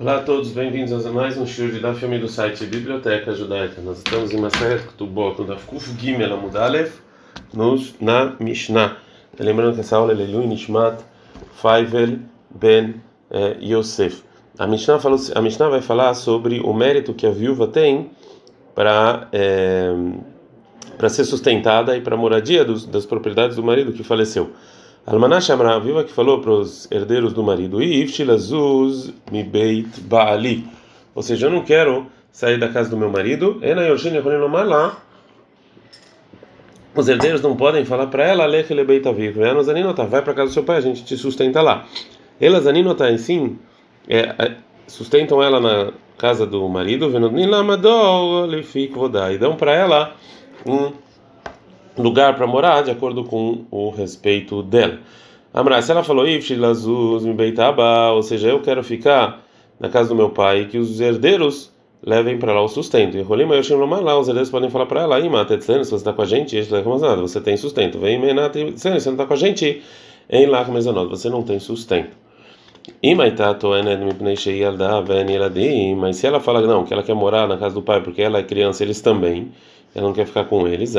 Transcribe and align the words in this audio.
Olá 0.00 0.18
a 0.18 0.22
todos, 0.22 0.52
bem-vindos 0.52 1.04
a 1.04 1.10
mais 1.10 1.36
um 1.36 1.44
show 1.44 1.66
de 1.66 1.80
Daf 1.80 2.06
do 2.06 2.28
site 2.28 2.64
Biblioteca 2.66 3.32
Judaica. 3.32 3.80
Nós 3.82 3.98
estamos 3.98 4.30
em 4.30 4.36
Maseret 4.36 4.86
Ktubot, 4.86 5.40
no 5.40 5.44
Daf 5.44 5.66
Kuf 5.66 5.92
Gimel 5.98 6.34
Amudalev, 6.34 6.92
na 8.00 8.36
Mishnah. 8.38 8.96
Lembrando 9.36 9.74
que 9.74 9.80
essa 9.80 9.96
aula 9.96 10.12
é 10.12 10.14
Leilu 10.14 10.46
Nishmat 10.46 11.02
Faivel 11.54 12.20
Ben 12.48 12.94
eh, 13.28 13.56
Yosef. 13.60 14.22
A 14.56 14.68
Mishnah, 14.68 15.00
falou, 15.00 15.18
a 15.34 15.42
Mishnah 15.42 15.68
vai 15.68 15.82
falar 15.82 16.14
sobre 16.14 16.60
o 16.60 16.72
mérito 16.72 17.12
que 17.12 17.26
a 17.26 17.30
viúva 17.30 17.66
tem 17.66 18.12
para 18.76 19.26
eh, 19.32 19.92
para 20.96 21.08
ser 21.08 21.24
sustentada 21.24 21.96
e 21.96 22.00
para 22.00 22.14
a 22.14 22.18
moradia 22.18 22.64
dos, 22.64 22.86
das 22.86 23.04
propriedades 23.04 23.56
do 23.56 23.64
marido 23.64 23.92
que 23.92 24.04
faleceu. 24.04 24.52
Almanash 25.10 25.48
Amra, 25.48 25.74
a 25.74 25.78
viúva 25.78 26.04
que 26.04 26.12
falou 26.12 26.38
para 26.42 26.50
os 26.50 26.86
herdeiros 26.90 27.32
do 27.32 27.42
marido, 27.42 27.82
Ifshilazuz 27.82 29.10
mi 29.32 29.42
beit 29.42 29.98
baali. 30.02 30.66
Ou 31.14 31.22
seja, 31.22 31.46
eu 31.46 31.50
não 31.50 31.64
quero 31.64 32.06
sair 32.30 32.58
da 32.58 32.68
casa 32.68 32.90
do 32.90 32.96
meu 32.98 33.08
marido. 33.08 33.58
Os 36.94 37.08
herdeiros 37.08 37.40
não 37.40 37.56
podem 37.56 37.86
falar 37.86 38.08
para 38.08 38.22
ela, 38.22 38.44
vai 38.44 40.20
para 40.20 40.34
casa 40.34 40.50
do 40.50 40.52
seu 40.52 40.62
pai, 40.62 40.76
a 40.76 40.82
gente 40.82 41.02
te 41.02 41.16
sustenta 41.16 41.62
lá. 41.62 41.86
Elas 42.38 42.66
aninota 42.66 43.16
sim, 43.16 43.58
é, 44.06 44.56
sustentam 44.86 45.42
ela 45.42 45.58
na 45.58 45.90
casa 46.18 46.44
do 46.44 46.68
marido, 46.68 47.10
e 49.32 49.38
dão 49.38 49.56
para 49.56 49.74
ela 49.74 50.14
um 50.66 50.92
lugar 52.02 52.36
para 52.36 52.46
morar 52.46 52.82
de 52.82 52.90
acordo 52.90 53.24
com 53.24 53.64
o 53.70 53.90
respeito 53.90 54.62
dela. 54.62 54.98
Amra, 55.52 55.80
se 55.80 55.90
ela 55.90 56.04
falou 56.04 56.26
ou 58.12 58.22
seja, 58.22 58.48
eu 58.48 58.60
quero 58.60 58.82
ficar 58.82 59.42
na 59.80 59.88
casa 59.88 60.08
do 60.08 60.14
meu 60.14 60.30
pai, 60.30 60.66
que 60.66 60.78
os 60.78 61.00
herdeiros 61.00 61.72
levem 62.04 62.38
para 62.38 62.52
lá 62.52 62.62
o 62.62 62.68
sustento. 62.68 63.16
E 63.16 63.22
Rolima 63.22 63.54
lá, 64.00 64.18
os 64.18 64.28
herdeiros 64.28 64.50
podem 64.50 64.70
falar 64.70 64.86
para 64.86 65.02
ela, 65.02 65.20
se 65.20 65.90
você 65.90 65.94
está 65.94 66.12
com 66.12 66.22
a 66.22 66.26
gente, 66.26 66.62
você 66.62 67.40
tem 67.40 67.56
sustento. 67.56 67.98
Vem 67.98 68.20
se 68.76 68.90
você 68.90 68.90
não 68.90 68.96
está 68.96 69.26
com 69.26 69.34
a 69.34 69.36
gente, 69.36 69.82
em 70.28 70.46
lá 70.46 70.62
você 70.62 71.28
não 71.30 71.42
tem 71.42 71.58
sustento. 71.58 72.16
Mas 75.96 76.16
se 76.16 76.26
ela 76.26 76.40
fala 76.40 76.60
não, 76.62 76.84
que 76.84 76.92
ela 76.92 77.02
quer 77.02 77.14
morar 77.14 77.46
na 77.46 77.56
casa 77.56 77.74
do 77.74 77.82
pai 77.82 78.02
porque 78.02 78.22
ela 78.22 78.38
é 78.38 78.42
criança, 78.42 78.82
eles 78.82 79.00
também 79.00 79.52
ela 79.98 80.06
não 80.06 80.14
quer 80.14 80.26
ficar 80.26 80.44
com 80.44 80.66
eles. 80.66 80.94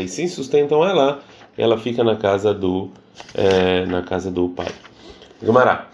E 0.00 0.08
sim 0.08 0.28
sustentam 0.28 0.84
ela, 0.84 1.20
ela 1.56 1.78
fica 1.78 2.02
na 2.02 2.16
casa 2.16 2.52
do 2.52 2.90
é, 3.34 3.86
na 3.86 4.02
casa 4.02 4.30
do 4.30 4.48
pai. 4.48 4.72
Gumará. 5.42 5.88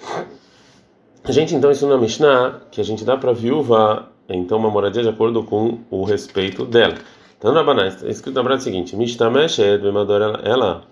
A 1.25 1.33
gente 1.33 1.55
então 1.55 1.71
ensina 1.71 1.93
na 1.93 1.99
Mishnah 1.99 2.61
que 2.71 2.81
a 2.81 2.85
gente 2.85 3.05
dá 3.05 3.17
para 3.17 3.33
viúva 3.33 4.09
então 4.29 4.59
uma 4.59 4.71
moradia 4.71 5.03
de 5.03 5.09
acordo 5.09 5.43
com 5.43 5.81
o 5.91 6.05
respeito 6.05 6.65
dela. 6.65 6.95
Então 7.39 7.53
na 7.53 7.63
Baná, 7.63 7.87
está 7.89 8.09
escrito 8.09 8.37
na 8.37 8.43
Brada 8.43 8.61
o 8.61 8.65
seguinte: 8.65 8.97
Mistameshed 8.97 9.83
ela, 9.85 10.41
ela 10.45 10.83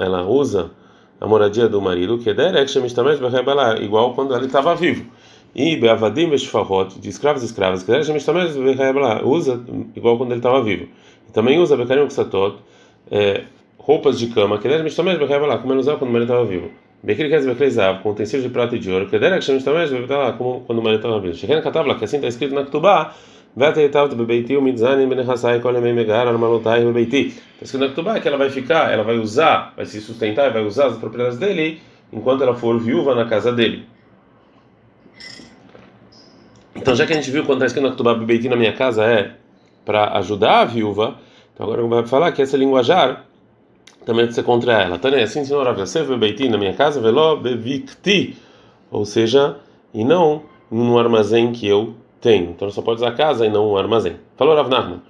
ela 0.00 0.24
usa 0.24 0.70
a 1.20 1.26
moradia 1.26 1.68
do 1.68 1.80
marido 1.80 2.18
que 2.18 2.30
é 2.30 2.34
igual 3.82 4.14
quando 4.14 4.34
ele 4.34 4.46
estava 4.46 4.74
vivo. 4.74 5.10
E 5.54 5.76
Beavadim 5.76 6.30
Veshfarot, 6.30 7.00
de 7.00 7.08
escravos 7.08 7.42
e 7.42 7.46
escravas, 7.46 7.82
que 7.82 7.92
usa 9.24 9.64
igual 9.96 10.16
quando 10.16 10.30
ele 10.30 10.38
estava 10.38 10.62
vivo. 10.62 10.86
E 11.28 11.32
também 11.32 11.58
usa 11.58 11.76
Bekarim 11.76 12.06
Ksatot, 12.06 12.58
é, 13.10 13.42
roupas 13.78 14.18
de 14.18 14.28
cama, 14.28 14.58
que 14.58 14.68
ele 14.68 14.90
como 14.90 15.10
ele 15.10 15.80
usava 15.80 15.98
quando 15.98 16.14
ele 16.14 16.24
estava 16.24 16.44
vivo. 16.44 16.70
Bekirkez 17.02 17.46
Bekleizav, 17.46 18.02
com 18.02 18.10
utensílios 18.10 18.44
de 18.44 18.50
prata 18.50 18.76
e 18.76 18.78
de 18.78 18.92
ouro, 18.92 19.08
que 19.08 19.16
ele 19.16 19.26
como 20.38 20.60
quando 20.60 20.86
ele 20.86 20.96
estava 20.96 21.18
vivo. 21.18 21.34
Sheken 21.34 21.62
Katabla, 21.62 21.94
que 21.96 22.04
assim 22.04 22.16
está 22.16 22.28
escrito 22.28 22.54
na 22.54 22.64
Ktubá, 22.64 23.14
Está 23.56 23.80
escrito 27.62 27.80
na 27.80 27.88
Ktubá 27.88 28.20
que 28.20 28.28
ela 28.28 28.36
vai 28.36 28.48
ficar, 28.50 28.92
ela 28.92 29.02
vai 29.02 29.18
usar, 29.18 29.72
vai 29.76 29.86
se 29.86 30.00
sustentar, 30.00 30.52
vai 30.52 30.64
usar 30.64 30.86
as 30.86 30.98
propriedades 30.98 31.36
dele 31.36 31.80
enquanto 32.12 32.42
ela 32.42 32.54
for 32.54 32.78
viúva 32.78 33.14
na 33.14 33.24
casa 33.24 33.50
dele. 33.50 33.86
Então, 36.74 36.94
já 36.94 37.06
que 37.06 37.12
a 37.12 37.16
gente 37.16 37.30
viu 37.30 37.44
quando 37.44 37.58
está 37.58 37.66
escrito 37.66 37.90
Ketubá 37.90 38.14
Bebeiti 38.14 38.48
na 38.48 38.56
minha 38.56 38.72
casa 38.72 39.04
é 39.04 39.32
para 39.84 40.16
ajudar 40.18 40.60
a 40.60 40.64
viúva, 40.64 41.16
então 41.52 41.66
agora 41.66 41.86
vai 41.86 42.06
falar 42.06 42.32
que 42.32 42.40
essa 42.42 42.56
linguajar 42.56 43.24
também 44.04 44.24
deve 44.24 44.34
ser 44.34 44.44
contra 44.44 44.80
ela. 44.82 45.00
Assim, 45.22 45.44
senhor 45.44 45.66
Avyasev 45.66 46.08
Bebeiti 46.08 46.48
na 46.48 46.56
minha 46.56 46.72
casa, 46.72 47.00
veló 47.00 47.36
bevikti, 47.36 48.36
ou 48.90 49.04
seja, 49.04 49.56
e 49.92 50.04
não 50.04 50.42
num 50.70 50.96
armazém 50.98 51.52
que 51.52 51.66
eu 51.66 51.94
tenho. 52.20 52.50
Então, 52.50 52.70
só 52.70 52.82
pode 52.82 53.00
usar 53.00 53.12
casa 53.12 53.44
e 53.44 53.50
não 53.50 53.72
um 53.72 53.76
armazém. 53.76 54.16
Falou 54.36 54.54
Rav 54.54 54.68
Nachman. 54.68 55.00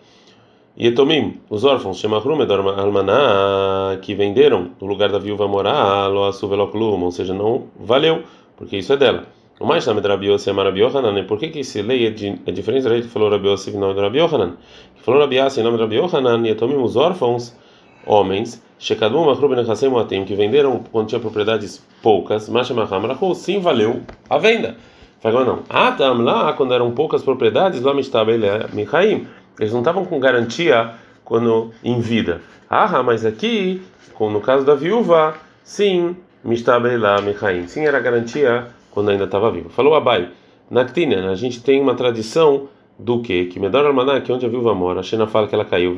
Yetomim, 0.78 1.41
os 1.50 1.65
órfãos, 1.65 1.99
Shemachrum 1.99 2.38
Almaná, 2.78 3.99
que 4.00 4.15
venderam 4.15 4.70
no 4.81 4.87
lugar 4.87 5.10
da 5.10 5.19
viúva 5.19 5.47
morar, 5.47 6.06
lo 6.09 6.25
asuveloklum, 6.25 7.03
ou 7.03 7.10
seja, 7.10 7.34
não 7.34 7.65
valeu, 7.78 8.22
porque 8.56 8.78
isso 8.78 8.93
é 8.93 8.97
dela. 8.97 9.25
O 9.60 9.66
mais 9.66 9.87
nome 9.87 10.00
de 10.00 10.09
Rabi 10.09 10.28
Yossi 10.28 10.48
é 10.48 10.53
Rabi 10.54 10.81
Yohanan. 10.81 11.22
Por 11.25 11.38
que 11.38 11.50
que 11.50 11.59
esse 11.59 11.82
lei 11.82 12.06
é, 12.06 12.10
de, 12.10 12.41
é 12.47 12.50
diferente 12.50 12.84
da 12.84 12.88
lei 12.88 13.03
que 13.03 13.09
falou 13.09 13.28
Rabi 13.28 13.47
Yossi 13.47 13.69
em 13.69 13.76
nome 13.76 13.93
de 13.93 14.00
Rabi 14.00 14.19
Yohanan? 14.19 14.54
Que 14.97 15.03
falou 15.03 15.21
Rabi 15.21 15.37
Yossi 15.37 15.60
em 15.60 15.62
nome 15.62 15.76
de 15.76 15.82
Rabi 15.82 15.97
Yohanan 15.97 16.48
e 16.48 16.54
tomim 16.54 16.76
os 16.76 16.97
órfãos, 16.97 17.54
homens, 18.06 18.65
Shekadum 18.78 19.26
Machru 19.26 19.50
Ben 19.50 19.70
Hassem 19.70 19.91
Moatim, 19.91 20.25
que 20.25 20.34
venderam 20.34 20.82
quando 20.91 21.09
tinha 21.09 21.20
propriedades 21.20 21.87
poucas, 22.03 22.49
Mashamaham 22.49 23.06
Rahu, 23.06 23.34
sim 23.34 23.60
valeu 23.60 24.00
a 24.31 24.38
venda. 24.38 24.76
Falou 25.20 25.44
não. 25.44 25.59
Ah, 25.69 25.93
tam 25.93 26.22
lá, 26.22 26.54
quando 26.54 26.72
eram 26.72 26.91
poucas 26.93 27.22
propriedades, 27.22 27.82
lá 27.82 27.93
estava 28.00 28.32
ele 28.32 28.47
Michaim. 28.72 29.28
Eles 29.59 29.75
não 29.75 29.81
estavam 29.81 30.06
com 30.06 30.19
garantia 30.19 30.93
quando 31.22 31.70
em 31.84 32.00
vida. 32.00 32.41
Ah, 32.70 33.03
mas 33.03 33.26
aqui, 33.26 33.82
no 34.19 34.41
caso 34.41 34.65
da 34.65 34.75
viúva, 34.75 35.34
sim, 35.62 36.16
Mistabelá 36.43 37.20
Michaim. 37.20 37.69
Sim, 37.69 37.84
era 37.84 38.00
garantia 38.00 38.79
quando 38.90 39.10
ainda 39.10 39.24
estava 39.24 39.50
vivo. 39.50 39.68
Falou 39.70 39.94
Abai, 39.94 40.30
na 40.70 40.84
Ktina, 40.84 41.30
a 41.30 41.34
gente 41.34 41.62
tem 41.62 41.80
uma 41.80 41.94
tradição 41.94 42.68
do 42.98 43.20
que? 43.20 43.46
Que 43.46 43.58
Medor 43.58 43.86
Almaná, 43.86 44.20
que 44.20 44.32
onde 44.32 44.44
a 44.44 44.48
viúva 44.48 44.74
mora, 44.74 45.00
a 45.00 45.02
Shena 45.02 45.26
fala 45.26 45.48
que 45.48 45.54
ela 45.54 45.64
caiu. 45.64 45.96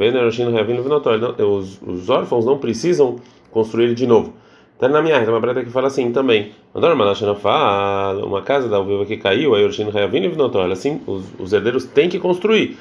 Os, 1.39 1.83
os 1.83 2.09
órfãos 2.09 2.45
não 2.45 2.59
precisam 2.59 3.17
construir 3.51 3.95
de 3.95 4.07
novo. 4.07 4.33
Tá 4.79 4.89
na 4.89 5.01
minha 5.03 5.19
uma 5.29 5.41
breta 5.41 5.63
que 5.63 5.71
fala 5.71 5.89
assim 5.89 6.11
também. 6.11 6.53
Medor 6.75 6.91
Almaná, 6.91 7.15
Shena 7.15 7.35
fala, 7.35 8.25
uma 8.25 8.43
casa 8.43 8.69
da 8.69 8.81
viúva 8.81 9.05
que 9.05 9.17
caiu, 9.17 9.55
aí 9.55 9.65
Orshino 9.65 9.91
Reavin 9.91 10.29
Vinotor, 10.29 10.71
assim, 10.71 11.01
os, 11.07 11.25
os 11.39 11.53
herdeiros 11.53 11.85
têm 11.85 12.09
que 12.09 12.19
construir. 12.19 12.77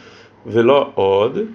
Veló 0.46 0.92
Od, 0.96 1.48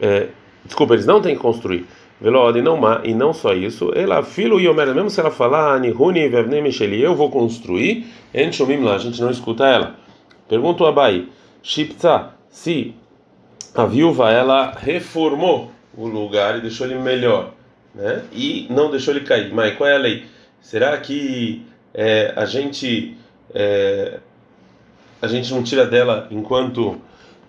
é, 0.00 0.28
desculpa, 0.64 0.94
eles 0.94 1.06
não 1.06 1.20
têm 1.20 1.34
que 1.34 1.42
construir. 1.42 1.86
Velod 2.20 2.58
e 2.58 2.62
não 2.62 2.78
e 3.02 3.14
não 3.14 3.32
só 3.32 3.54
isso, 3.54 3.90
ela 3.94 4.22
filo 4.22 4.60
e 4.60 4.68
omer, 4.68 4.94
mesmo 4.94 5.08
se 5.08 5.18
ela 5.20 5.30
falar 5.30 5.74
anihuni 5.74 6.28
vevne 6.28 6.60
micheli, 6.60 7.00
eu 7.00 7.14
vou 7.14 7.30
construir, 7.30 8.06
enxomim 8.34 8.80
lá, 8.80 8.96
a 8.96 8.98
gente 8.98 9.20
não 9.22 9.30
escuta 9.30 9.66
ela. 9.66 9.94
Pergunta 10.46 10.84
o 10.84 10.86
Abai, 10.86 11.28
shipta, 11.62 12.34
se 12.50 12.94
a 13.74 13.86
viúva 13.86 14.30
ela 14.30 14.72
reformou 14.76 15.70
o 15.96 16.06
lugar 16.06 16.58
e 16.58 16.60
deixou 16.60 16.86
ele 16.86 16.98
melhor, 16.98 17.52
né? 17.94 18.22
E 18.32 18.66
não 18.68 18.90
deixou 18.90 19.14
ele 19.14 19.24
cair. 19.24 19.52
Mas 19.54 19.74
qual 19.76 19.88
é 19.88 19.94
a 19.94 19.98
lei? 19.98 20.24
Será 20.60 20.96
que 20.98 21.64
é, 21.94 22.34
a 22.36 22.44
gente 22.44 23.16
é, 23.54 24.18
a 25.22 25.26
gente 25.26 25.52
não 25.52 25.62
tira 25.62 25.86
dela 25.86 26.26
enquanto 26.30 27.00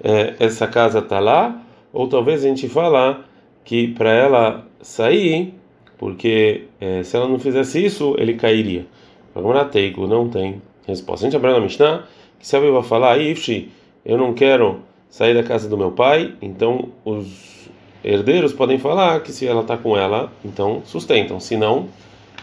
é, 0.01 0.35
essa 0.39 0.65
casa 0.65 0.99
está 0.99 1.19
lá? 1.19 1.59
Ou 1.91 2.07
talvez 2.07 2.45
a 2.45 2.47
gente 2.47 2.69
fala 2.69 3.25
que 3.71 3.87
para 3.87 4.09
ela 4.09 4.65
sair, 4.81 5.53
porque 5.97 6.65
é, 6.81 7.03
se 7.03 7.15
ela 7.15 7.25
não 7.25 7.39
fizesse 7.39 7.85
isso, 7.85 8.15
ele 8.17 8.33
cairia. 8.33 8.85
Agora 9.33 9.63
Teigo 9.63 10.07
não 10.07 10.27
tem 10.27 10.61
resposta. 10.85 11.25
A 11.25 11.29
gente 11.29 11.37
abre 11.37 11.53
na 11.53 11.61
Mishnah 11.61 12.03
que 12.37 12.45
se 12.45 12.53
a 12.53 12.59
vai 12.59 12.83
falar, 12.83 13.17
Ifshi, 13.17 13.71
eu 14.05 14.17
não 14.17 14.33
quero 14.33 14.81
sair 15.09 15.33
da 15.33 15.41
casa 15.41 15.69
do 15.69 15.77
meu 15.77 15.89
pai, 15.89 16.33
então 16.41 16.89
os 17.05 17.69
herdeiros 18.03 18.51
podem 18.51 18.77
falar 18.77 19.21
que 19.21 19.31
se 19.31 19.47
ela 19.47 19.61
está 19.61 19.77
com 19.77 19.95
ela, 19.95 20.29
então 20.43 20.81
sustentam, 20.83 21.39
se 21.39 21.55
não, 21.55 21.87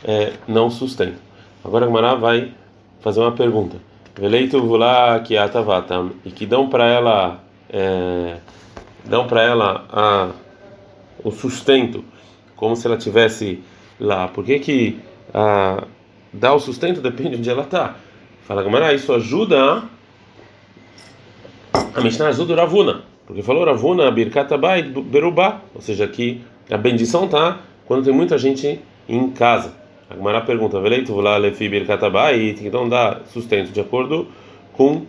é, 0.02 0.32
não 0.48 0.70
sustentam. 0.70 1.20
Agora 1.62 1.84
a 1.84 1.88
Gemara 1.88 2.14
vai 2.14 2.54
fazer 3.00 3.20
uma 3.20 3.32
pergunta. 3.32 3.76
Veleito 4.18 4.62
vula 4.62 5.20
que 5.20 5.36
atavatam 5.36 6.12
e 6.24 6.30
que 6.30 6.46
dão 6.46 6.70
para 6.70 6.88
ela 6.88 7.44
é, 7.68 8.38
dão 9.04 9.26
para 9.26 9.42
ela 9.42 9.84
a 9.92 10.47
o 11.22 11.30
sustento, 11.30 12.04
como 12.56 12.76
se 12.76 12.86
ela 12.86 12.96
tivesse 12.96 13.60
lá. 13.98 14.28
Por 14.28 14.44
que 14.44 14.58
que 14.58 14.98
ah, 15.32 15.84
dar 16.32 16.54
o 16.54 16.60
sustento 16.60 17.00
depende 17.00 17.30
de 17.30 17.36
onde 17.36 17.50
ela 17.50 17.62
está? 17.62 17.96
Fala 18.42 18.62
Gamara, 18.62 18.94
isso 18.94 19.12
ajuda 19.12 19.84
a 21.94 22.00
Mishnah 22.00 22.28
ajuda 22.28 22.54
o 22.54 22.56
Ravuna, 22.56 23.02
porque 23.26 23.42
falou 23.42 23.64
Ravuna 23.64 24.10
Birkat 24.10 24.52
Abai 24.54 24.82
Berubá, 24.82 25.60
ou 25.74 25.80
seja, 25.80 26.06
que 26.06 26.40
a 26.70 26.76
bendição 26.76 27.28
tá 27.28 27.60
quando 27.86 28.04
tem 28.04 28.12
muita 28.12 28.38
gente 28.38 28.80
em 29.08 29.30
casa. 29.30 29.74
A 30.10 30.14
Gemara 30.14 30.40
pergunta: 30.40 30.80
Veleito 30.80 31.14
lá 31.20 31.36
lefi 31.36 31.68
birkatabai, 31.68 32.56
então 32.60 32.88
dá 32.88 33.20
sustento 33.32 33.70
de 33.70 33.80
acordo 33.80 34.28
com 34.72 35.02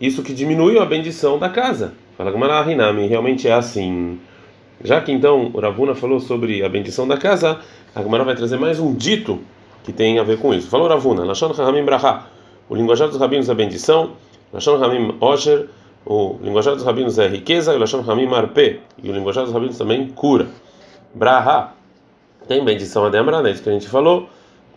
isso 0.00 0.22
que 0.22 0.32
diminui 0.32 0.78
a 0.78 0.84
bendição 0.84 1.38
da 1.38 1.48
casa. 1.48 1.94
Fala 2.16 2.30
Gemara 2.30 2.62
Rinami, 2.62 3.06
realmente 3.06 3.48
é 3.48 3.52
assim. 3.52 4.18
Já 4.82 5.00
que 5.00 5.10
então 5.10 5.50
o 5.52 5.60
Ravuna 5.60 5.94
falou 5.94 6.20
sobre 6.20 6.62
a 6.64 6.68
bendição 6.68 7.06
da 7.06 7.16
casa, 7.16 7.58
a 7.94 8.02
Gemara 8.02 8.22
vai 8.22 8.36
trazer 8.36 8.58
mais 8.58 8.78
um 8.78 8.94
dito 8.94 9.40
que 9.82 9.92
tem 9.92 10.18
a 10.18 10.22
ver 10.22 10.38
com 10.38 10.54
isso. 10.54 10.68
Falou 10.68 10.86
Ravuna, 10.86 11.24
Lashon 11.24 11.52
Hamim 11.60 11.84
Braha, 11.84 12.26
o 12.68 12.76
linguajar 12.76 13.08
dos 13.08 13.18
rabinos 13.18 13.48
é 13.48 13.54
bendição, 13.54 14.12
Lashon 14.52 14.82
Hamim 14.82 15.16
Osher, 15.20 15.68
o 16.06 16.36
linguajar 16.42 16.74
dos 16.74 16.84
rabinos 16.84 17.18
é 17.18 17.26
riqueza, 17.26 17.74
e 17.74 17.78
Lashon 17.78 18.04
Hamim 18.08 18.32
Arpe, 18.32 18.80
e 19.02 19.10
o 19.10 19.12
linguajar 19.12 19.44
dos 19.44 19.52
rabinos 19.52 19.76
também 19.76 20.08
cura. 20.08 20.46
Braha, 21.12 21.72
tem 22.46 22.64
bendição 22.64 23.04
a 23.04 23.08
Demra, 23.08 23.42
né? 23.42 23.50
Isso 23.50 23.62
que 23.62 23.68
a 23.68 23.72
gente 23.72 23.88
falou, 23.88 24.28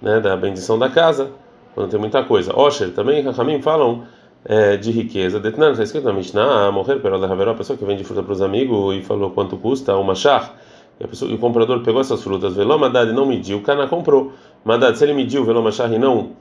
né? 0.01 0.19
Da 0.19 0.35
bendição 0.35 0.79
da 0.79 0.89
casa, 0.89 1.29
quando 1.75 1.91
tem 1.91 1.99
muita 1.99 2.23
coisa. 2.23 2.57
Osher, 2.57 2.91
também 2.91 3.23
Hamim 3.27 3.61
falam 3.61 4.03
é, 4.45 4.77
de 4.77 4.91
riqueza. 4.91 5.39
Detnan, 5.39 5.71
está 5.71 5.83
escrito 5.83 6.05
na 6.05 6.13
Mishnah, 6.13 6.71
morrer 6.71 6.99
pelo 6.99 7.19
da 7.19 7.31
Haveró, 7.31 7.51
a 7.51 7.55
pessoa 7.55 7.77
que 7.77 7.85
vende 7.85 8.03
fruta 8.03 8.23
para 8.23 8.33
os 8.33 8.41
amigos 8.41 8.95
e 8.95 9.01
falou 9.01 9.31
quanto 9.31 9.57
custa 9.57 9.95
uma 9.95 10.15
char. 10.15 10.57
E, 10.99 11.07
pessoa, 11.07 11.33
o 11.33 11.37
comprador 11.37 11.81
pegou 11.81 12.01
essas 12.01 12.23
frutas, 12.23 12.55
velou 12.55 12.77
Madad 12.77 13.11
não 13.11 13.25
mediu, 13.25 13.57
o 13.57 13.61
Cana 13.61 13.87
comprou. 13.87 14.33
Madad, 14.63 14.95
se 14.95 15.03
ele 15.03 15.13
mediu, 15.13 15.43
velou 15.43 15.63
Machar 15.63 15.91
e 15.91 15.97
não 15.97 16.31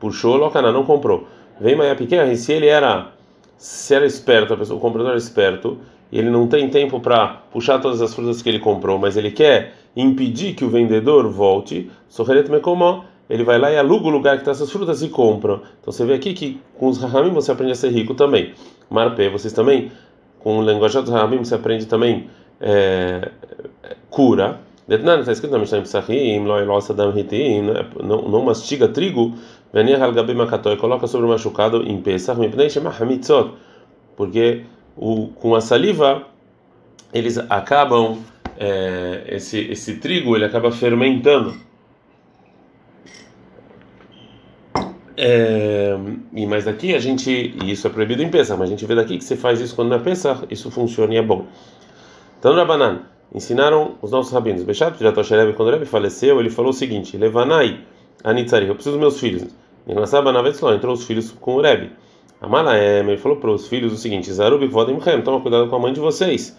puxou, 0.00 0.44
o 0.44 0.50
Cana 0.50 0.72
não 0.72 0.84
comprou. 0.84 1.26
Vem 1.60 1.76
Maia 1.76 1.94
pequena, 1.94 2.32
e 2.32 2.36
se 2.36 2.52
ele 2.52 2.66
era, 2.66 3.08
se 3.56 3.94
era 3.94 4.06
esperto, 4.06 4.56
pessoa, 4.56 4.78
o 4.78 4.80
comprador 4.80 5.10
era 5.10 5.18
esperto, 5.18 5.78
e 6.10 6.18
ele 6.18 6.30
não 6.30 6.46
tem 6.46 6.68
tempo 6.68 7.00
para 7.00 7.42
puxar 7.52 7.80
todas 7.80 8.00
as 8.00 8.14
frutas 8.14 8.40
que 8.40 8.48
ele 8.48 8.58
comprou, 8.58 8.98
mas 8.98 9.16
ele 9.16 9.30
quer 9.30 9.74
impedir 9.96 10.54
que 10.54 10.64
o 10.64 10.70
vendedor 10.70 11.28
volte, 11.28 11.90
Soheret 12.08 12.50
Mekomó 12.50 13.04
ele 13.28 13.44
vai 13.44 13.58
lá 13.58 13.70
e 13.70 13.76
aluga 13.76 14.06
o 14.06 14.10
lugar 14.10 14.34
que 14.34 14.42
está 14.42 14.52
essas 14.52 14.70
frutas 14.70 15.02
e 15.02 15.08
compra. 15.08 15.60
Então 15.80 15.92
você 15.92 16.04
vê 16.04 16.14
aqui 16.14 16.32
que 16.32 16.60
com 16.78 16.88
os 16.88 16.98
Rahamim 16.98 17.30
você 17.30 17.52
aprende 17.52 17.72
a 17.72 17.74
ser 17.74 17.90
rico 17.90 18.14
também. 18.14 18.54
Marpe, 18.90 19.28
vocês 19.28 19.52
também, 19.52 19.92
com 20.38 20.58
o 20.58 20.62
linguajar 20.62 21.02
dos 21.02 21.12
Rahamim 21.12 21.38
você 21.38 21.54
aprende 21.54 21.86
também 21.86 22.28
é, 22.60 23.30
cura. 24.10 24.60
Detnan, 24.86 25.20
está 25.20 25.32
escrito 25.32 25.52
na 25.52 25.58
Mishnah 25.58 25.82
Psachim, 25.82 26.40
não 26.40 28.22
não 28.22 28.42
mastiga 28.42 28.88
trigo, 28.88 29.34
venir 29.70 30.00
halgabe 30.00 30.32
makatoi, 30.32 30.78
coloca 30.78 31.06
sobre 31.06 31.26
o 31.26 31.28
machucado 31.28 31.82
em 31.82 32.00
Pesach, 32.00 32.40
mipnei 32.40 32.70
shema 32.70 32.90
hamitzot, 32.98 33.52
porque 34.16 34.64
o, 34.96 35.28
com 35.28 35.54
a 35.54 35.60
saliva 35.60 36.22
eles 37.12 37.38
acabam, 37.50 38.18
é, 38.58 39.24
esse, 39.28 39.60
esse 39.70 39.96
trigo 39.96 40.34
ele 40.36 40.44
acaba 40.44 40.70
fermentando. 40.70 41.54
É, 45.20 45.98
e 46.32 46.46
mas 46.46 46.64
daqui 46.64 46.94
a 46.94 47.00
gente, 47.00 47.28
e 47.28 47.72
isso 47.72 47.88
é 47.88 47.90
proibido 47.90 48.22
em 48.22 48.28
Pesach, 48.28 48.56
mas 48.56 48.68
a 48.68 48.70
gente 48.70 48.86
vê 48.86 48.94
daqui 48.94 49.18
que 49.18 49.24
você 49.24 49.36
faz 49.36 49.60
isso 49.60 49.74
quando 49.74 49.88
não 49.88 49.96
é 49.96 49.98
Pesach, 49.98 50.46
isso 50.48 50.70
funciona 50.70 51.12
e 51.12 51.16
é 51.16 51.22
bom. 51.22 51.44
Então, 52.38 52.54
Rabanan, 52.54 53.00
ensinaram 53.34 53.96
os 54.00 54.12
nossos 54.12 54.32
rabinos. 54.32 54.62
Bechat 54.62 54.96
Piratoshereb, 54.96 55.54
quando 55.54 55.70
o 55.70 55.72
Rebbe 55.72 55.86
faleceu, 55.86 56.38
ele 56.38 56.50
falou 56.50 56.70
o 56.70 56.72
seguinte: 56.72 57.16
Levanai 57.16 57.80
Anitzari, 58.22 58.68
eu 58.68 58.74
preciso 58.76 58.96
dos 58.96 59.00
meus 59.00 59.18
filhos. 59.18 59.44
Entrou 59.88 60.94
os 60.94 61.04
filhos 61.04 61.32
com 61.32 61.56
o 61.56 61.60
Rebbe. 61.60 61.90
Amalaem, 62.40 63.08
ele 63.08 63.16
falou 63.16 63.38
para 63.38 63.50
os 63.50 63.66
filhos 63.66 63.92
o 63.92 63.96
seguinte: 63.96 64.32
Zarub 64.32 64.64
Vodimchem, 64.68 65.20
toma 65.22 65.40
cuidado 65.40 65.68
com 65.68 65.74
a 65.74 65.78
mãe 65.80 65.92
de 65.92 65.98
vocês. 65.98 66.56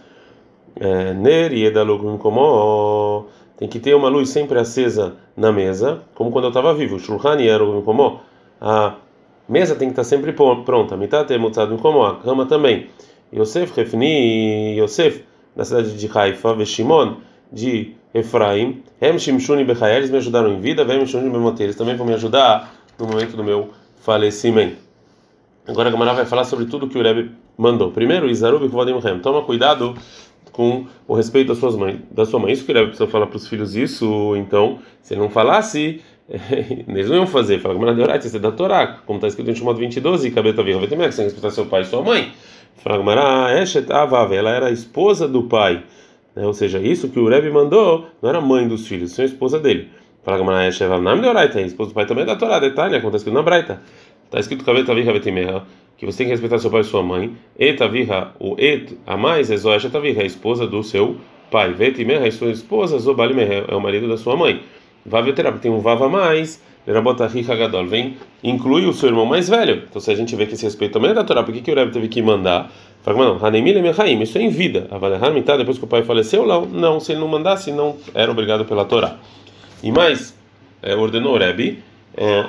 É, 0.76 1.14
Ner 1.14 1.54
Yedalugum 1.54 2.18
Komó. 2.18 3.24
Tem 3.56 3.70
que 3.70 3.80
ter 3.80 3.94
uma 3.94 4.10
luz 4.10 4.30
sempre 4.30 4.60
acesa 4.60 5.16
na 5.36 5.52
mesa, 5.52 6.02
como 6.16 6.30
quando 6.30 6.46
eu 6.46 6.50
estava 6.50 6.74
vivo. 6.74 7.00
Shulchan 7.00 7.40
Yerugum 7.42 7.82
Komó 7.84 8.20
a 8.62 8.96
mesa 9.48 9.76
tem 9.76 9.88
que 9.88 9.94
estar 9.94 10.04
sempre 10.04 10.34
pronta. 10.34 10.98
Mitate 10.98 11.38
mutzad 11.38 11.70
como 11.78 12.04
a 12.04 12.18
cama 12.18 12.46
também. 12.46 12.88
Yosef 13.34 13.74
Refni 13.76 14.78
Yosef 14.80 15.24
da 15.56 15.66
cidade 15.66 15.98
de 15.98 16.18
Haifa, 16.18 16.54
Veshimon 16.54 17.18
de 17.52 17.94
Efraim, 18.14 18.84
Hem 19.02 19.20
Shimshuni 19.20 19.66
eles 19.96 20.10
me 20.10 20.18
ajudaram 20.18 20.54
em 20.54 20.60
vida, 20.60 20.84
Vem 20.84 21.06
Shimshuni 21.06 21.54
eles 21.60 21.76
também 21.76 21.96
vão 21.96 22.06
me 22.06 22.14
ajudar 22.14 22.74
no 22.98 23.08
momento 23.08 23.36
do 23.36 23.44
meu 23.44 23.70
falecimento. 24.02 24.78
Agora 25.68 25.90
a 25.90 25.92
Gamara 25.92 26.14
vai 26.14 26.26
falar 26.26 26.46
sobre 26.46 26.66
tudo 26.66 26.88
que 26.88 26.98
o 26.98 27.04
Rebbe 27.04 27.32
mandou. 27.58 27.92
Primeiro, 27.92 28.30
Izarub 28.30 28.68
Kvodimhem, 28.68 29.20
toma 29.20 29.44
cuidado 29.44 29.96
com 30.52 30.88
o 31.08 31.14
respeito 31.14 31.50
das 31.50 31.60
suas 31.60 31.76
mães, 31.76 32.00
da 32.10 32.26
sua 32.26 32.40
mãe. 32.40 32.52
Isso 32.52 32.66
que 32.66 32.72
o 32.72 32.76
Rebbe 32.76 32.88
precisa 32.88 33.10
falar 33.10 33.28
para 33.28 33.38
os 33.38 33.48
filhos 33.48 33.76
isso, 33.76 34.36
então, 34.36 34.80
se 35.02 35.14
ele 35.14 35.22
não 35.22 35.30
falasse, 35.30 36.02
eles 36.88 37.10
não 37.10 37.18
iam 37.18 37.28
fazer, 37.28 37.60
fala 37.60 37.74
Gamara 37.74 37.96
de 37.96 38.02
Orat, 38.02 38.24
isso 38.24 38.38
é 38.38 38.40
da 38.40 38.52
Torá, 38.52 39.00
como 39.06 39.18
está 39.18 39.28
escrito 39.28 39.50
em 39.50 39.56
Shemot 39.56 39.80
22, 39.80 40.26
e 40.26 40.32
Cabeta 40.32 40.62
Virra 40.62 40.80
Vetemer, 40.80 41.10
que 41.10 41.16
você 41.16 41.24
respeitar 41.24 41.50
seu 41.50 41.66
pai 41.66 41.82
e 41.82 41.86
sua 41.86 42.04
mãe. 42.04 42.32
Fala 42.76 42.98
Gamara, 42.98 43.62
Eshet 43.62 43.92
Avav, 43.92 44.32
ela 44.34 44.52
era 44.52 44.68
a 44.68 44.72
esposa 44.72 45.28
do 45.28 45.44
pai, 45.44 45.84
né? 46.36 46.46
ou 46.46 46.54
seja, 46.54 46.78
isso 46.80 47.10
que 47.10 47.20
o 47.20 47.28
Rebbe 47.28 47.50
mandou 47.50 48.08
não 48.22 48.30
era 48.30 48.40
mãe 48.40 48.68
dos 48.68 48.88
filhos, 48.88 49.12
são 49.12 49.24
a 49.24 49.26
esposa 49.26 49.60
dele. 49.60 49.90
Fala 50.24 50.38
Gamara, 50.38 50.68
Eshet 50.68 50.84
Avav, 50.84 51.02
Nam 51.02 51.20
de 51.20 51.28
a 51.28 51.62
esposa 51.62 51.90
do 51.90 51.94
pai 51.96 52.06
também 52.06 52.24
é 52.24 52.28
da 52.28 52.36
Torá, 52.36 52.60
detalhe, 52.60 53.00
como 53.00 53.08
está 53.08 53.18
escrito 53.18 53.34
na 53.34 53.42
Braita. 53.42 53.82
Está 54.26 54.40
escrito 54.40 54.64
Cabeta 54.64 54.94
Virra 54.94 55.14
Vetemer, 55.14 55.64
que 55.98 56.06
você 56.06 56.20
tem 56.20 56.28
que 56.28 56.32
respeitar 56.34 56.60
seu 56.60 56.70
pai 56.70 56.82
e 56.82 56.84
sua 56.84 57.02
mãe. 57.02 57.36
Eta 57.58 57.88
Virra, 57.88 58.36
o 58.40 58.56
Et, 58.60 58.96
a 59.08 59.18
mais, 59.18 59.50
é 59.50 59.58
Zoeshet 59.58 59.92
a 59.98 60.24
esposa 60.24 60.68
do 60.68 60.84
seu 60.84 61.18
pai. 61.50 61.74
Vetemer, 61.74 62.22
a 62.22 62.32
sua 62.32 62.52
esposa, 62.52 63.00
Zobali 63.00 63.34
é 63.42 63.76
o 63.76 63.82
marido 63.82 64.08
da 64.08 64.16
sua 64.16 64.38
mãe. 64.38 64.62
Vaveterab 65.10 65.60
tem 65.60 65.72
um 65.72 65.80
Vava 65.80 66.08
mais, 66.08 66.62
vem, 67.88 68.18
inclui 68.44 68.86
o 68.86 68.94
seu 68.94 69.10
irmão 69.10 69.26
mais 69.26 69.50
velho. 69.50 69.84
Então, 69.90 70.00
se 70.00 70.12
a 70.12 70.16
gente 70.16 70.36
vê 70.36 70.46
que 70.46 70.54
esse 70.54 70.64
respeito 70.64 70.94
também 70.94 71.12
é 71.12 71.14
da 71.14 71.24
Torá, 71.24 71.44
por 71.44 71.54
que, 71.54 71.62
que 71.62 71.72
o 71.72 71.76
Rebbe 71.76 71.92
teve 71.92 72.08
que 72.08 72.22
mandar? 72.22 72.72
Fala, 73.02 73.18
não, 73.18 73.46
Hanemile 73.46 73.82
Mechaim, 73.82 74.22
isso 74.22 74.38
é 74.38 74.42
em 74.42 74.50
vida. 74.50 74.88
Avalehar 74.92 75.32
Mitá, 75.34 75.58
depois 75.58 75.78
que 75.78 75.84
o 75.84 75.88
pai 75.88 76.04
faleceu, 76.04 76.46
não, 76.46 76.66
não, 76.66 77.00
se 77.00 77.12
ele 77.12 77.22
não 77.22 77.28
mandasse, 77.28 77.72
não 77.72 77.98
era 78.14 78.32
obrigado 78.32 78.66
pela 78.66 78.86
Torá. 78.86 79.18
E 79.82 79.92
mais, 79.92 80.38
é, 80.82 80.96
ordenou 80.96 81.36
o 81.36 81.38
Rebbe, 81.38 81.84
é, 82.16 82.46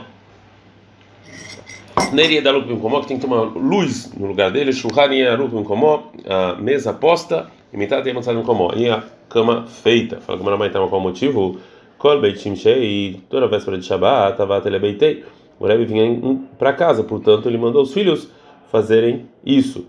Neria 2.13 2.43
da 2.43 2.51
Lupim 2.51 2.79
Komó, 2.79 3.01
que 3.01 3.09
tem 3.09 3.19
que 3.19 3.27
uma 3.27 3.43
luz 3.43 4.13
no 4.17 4.27
lugar 4.27 4.51
dele, 4.51 4.73
Shulhania 4.73 5.37
Lupim 5.37 5.63
Komó, 5.63 6.05
a 6.29 6.55
mesa 6.55 6.93
posta, 6.93 7.49
e 7.73 7.77
Mitá 7.77 8.03
tem 8.03 8.13
avançado 8.13 8.39
em 8.39 8.43
Komó, 8.43 8.73
e 8.75 8.89
a 8.89 9.03
cama 9.29 9.67
feita. 9.67 10.21
Fala 10.21 10.39
que 10.39 10.45
o 10.45 10.65
então 10.67 10.89
qual 10.89 11.01
motivo? 11.01 11.59
Kol 12.01 12.19
Beitim 12.19 12.57
Shei, 12.57 13.21
toda 13.29 13.47
véspera 13.47 13.77
de 13.77 13.85
Shabbat, 13.85 14.39
Tavat 14.39 14.67
Elebeitei, 14.67 15.23
o 15.59 15.67
Rebbe 15.67 15.85
vinha 15.85 16.41
para 16.59 16.73
casa, 16.73 17.05
portanto 17.05 17.47
ele 17.47 17.59
mandou 17.59 17.83
os 17.83 17.93
filhos 17.93 18.33
fazerem 18.73 19.27
isso. 19.45 19.87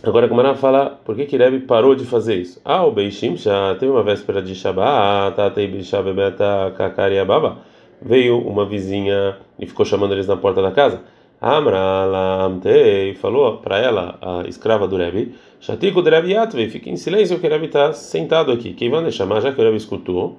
Agora 0.00 0.26
a 0.26 0.28
Gamara 0.28 0.54
fala, 0.54 1.00
por 1.04 1.16
que 1.16 1.26
que 1.26 1.36
Rebbe 1.36 1.66
parou 1.66 1.96
de 1.96 2.04
fazer 2.04 2.36
isso? 2.36 2.60
Ah, 2.64 2.86
o 2.86 2.92
Beishim 2.92 3.36
já 3.36 3.74
teve 3.80 3.90
uma 3.90 4.04
véspera 4.04 4.40
de 4.40 4.54
Shabbat, 4.54 5.34
Tatei 5.34 5.66
Bishabebeta 5.66 6.72
Kakariababa, 6.76 7.58
veio 8.00 8.38
uma 8.38 8.64
vizinha 8.64 9.38
e 9.58 9.66
ficou 9.66 9.84
chamando 9.84 10.14
eles 10.14 10.28
na 10.28 10.36
porta 10.36 10.62
da 10.62 10.70
casa. 10.70 11.02
Amralamtei 11.40 13.14
falou 13.14 13.56
para 13.56 13.76
ela, 13.80 14.18
a 14.22 14.48
escrava 14.48 14.86
do 14.86 14.96
Rebbe, 14.96 15.34
Shatiko 15.58 16.00
Rebbe 16.00 16.30
Yatvei, 16.30 16.70
fique 16.70 16.88
em 16.88 16.96
silêncio 16.96 17.40
que 17.40 17.46
o 17.48 17.50
Rebbe 17.50 17.66
está 17.66 17.92
sentado 17.92 18.52
aqui. 18.52 18.72
Quem 18.72 18.88
vai 18.88 19.10
chamar, 19.10 19.40
já 19.40 19.50
que 19.50 19.60
o 19.60 19.64
Rebbe 19.64 19.76
escutou, 19.76 20.38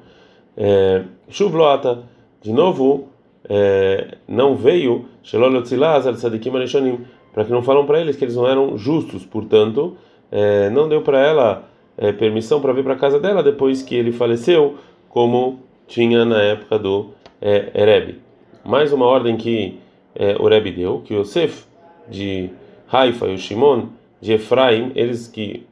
Shuvloata, 1.29 2.03
de 2.41 2.51
novo, 2.51 3.09
é, 3.49 4.17
não 4.27 4.55
veio 4.55 5.05
para 7.33 7.45
que 7.45 7.51
não 7.51 7.63
falam 7.63 7.85
para 7.85 7.99
eles 7.99 8.15
que 8.15 8.25
eles 8.25 8.35
não 8.35 8.47
eram 8.47 8.77
justos, 8.77 9.25
portanto, 9.25 9.95
é, 10.31 10.69
não 10.69 10.87
deu 10.87 11.01
para 11.01 11.19
ela 11.19 11.69
é, 11.97 12.11
permissão 12.11 12.61
para 12.61 12.73
vir 12.73 12.83
para 12.83 12.95
casa 12.95 13.19
dela 13.19 13.43
depois 13.43 13.81
que 13.81 13.95
ele 13.95 14.11
faleceu, 14.11 14.75
como 15.09 15.59
tinha 15.87 16.25
na 16.25 16.41
época 16.41 16.79
do 16.79 17.09
é, 17.41 17.71
Ereb. 17.73 18.19
Mais 18.63 18.93
uma 18.93 19.05
ordem 19.05 19.37
que 19.37 19.79
é, 20.15 20.35
o 20.39 20.47
Rebbe 20.47 20.71
deu, 20.71 21.01
que 21.05 21.13
Yosef 21.13 21.65
de 22.09 22.49
Haifa 22.91 23.27
e 23.27 23.35
o 23.35 23.37
Shimon 23.37 23.87
de 24.19 24.33
Efraim, 24.33 24.91
eles 24.95 25.27
que 25.27 25.65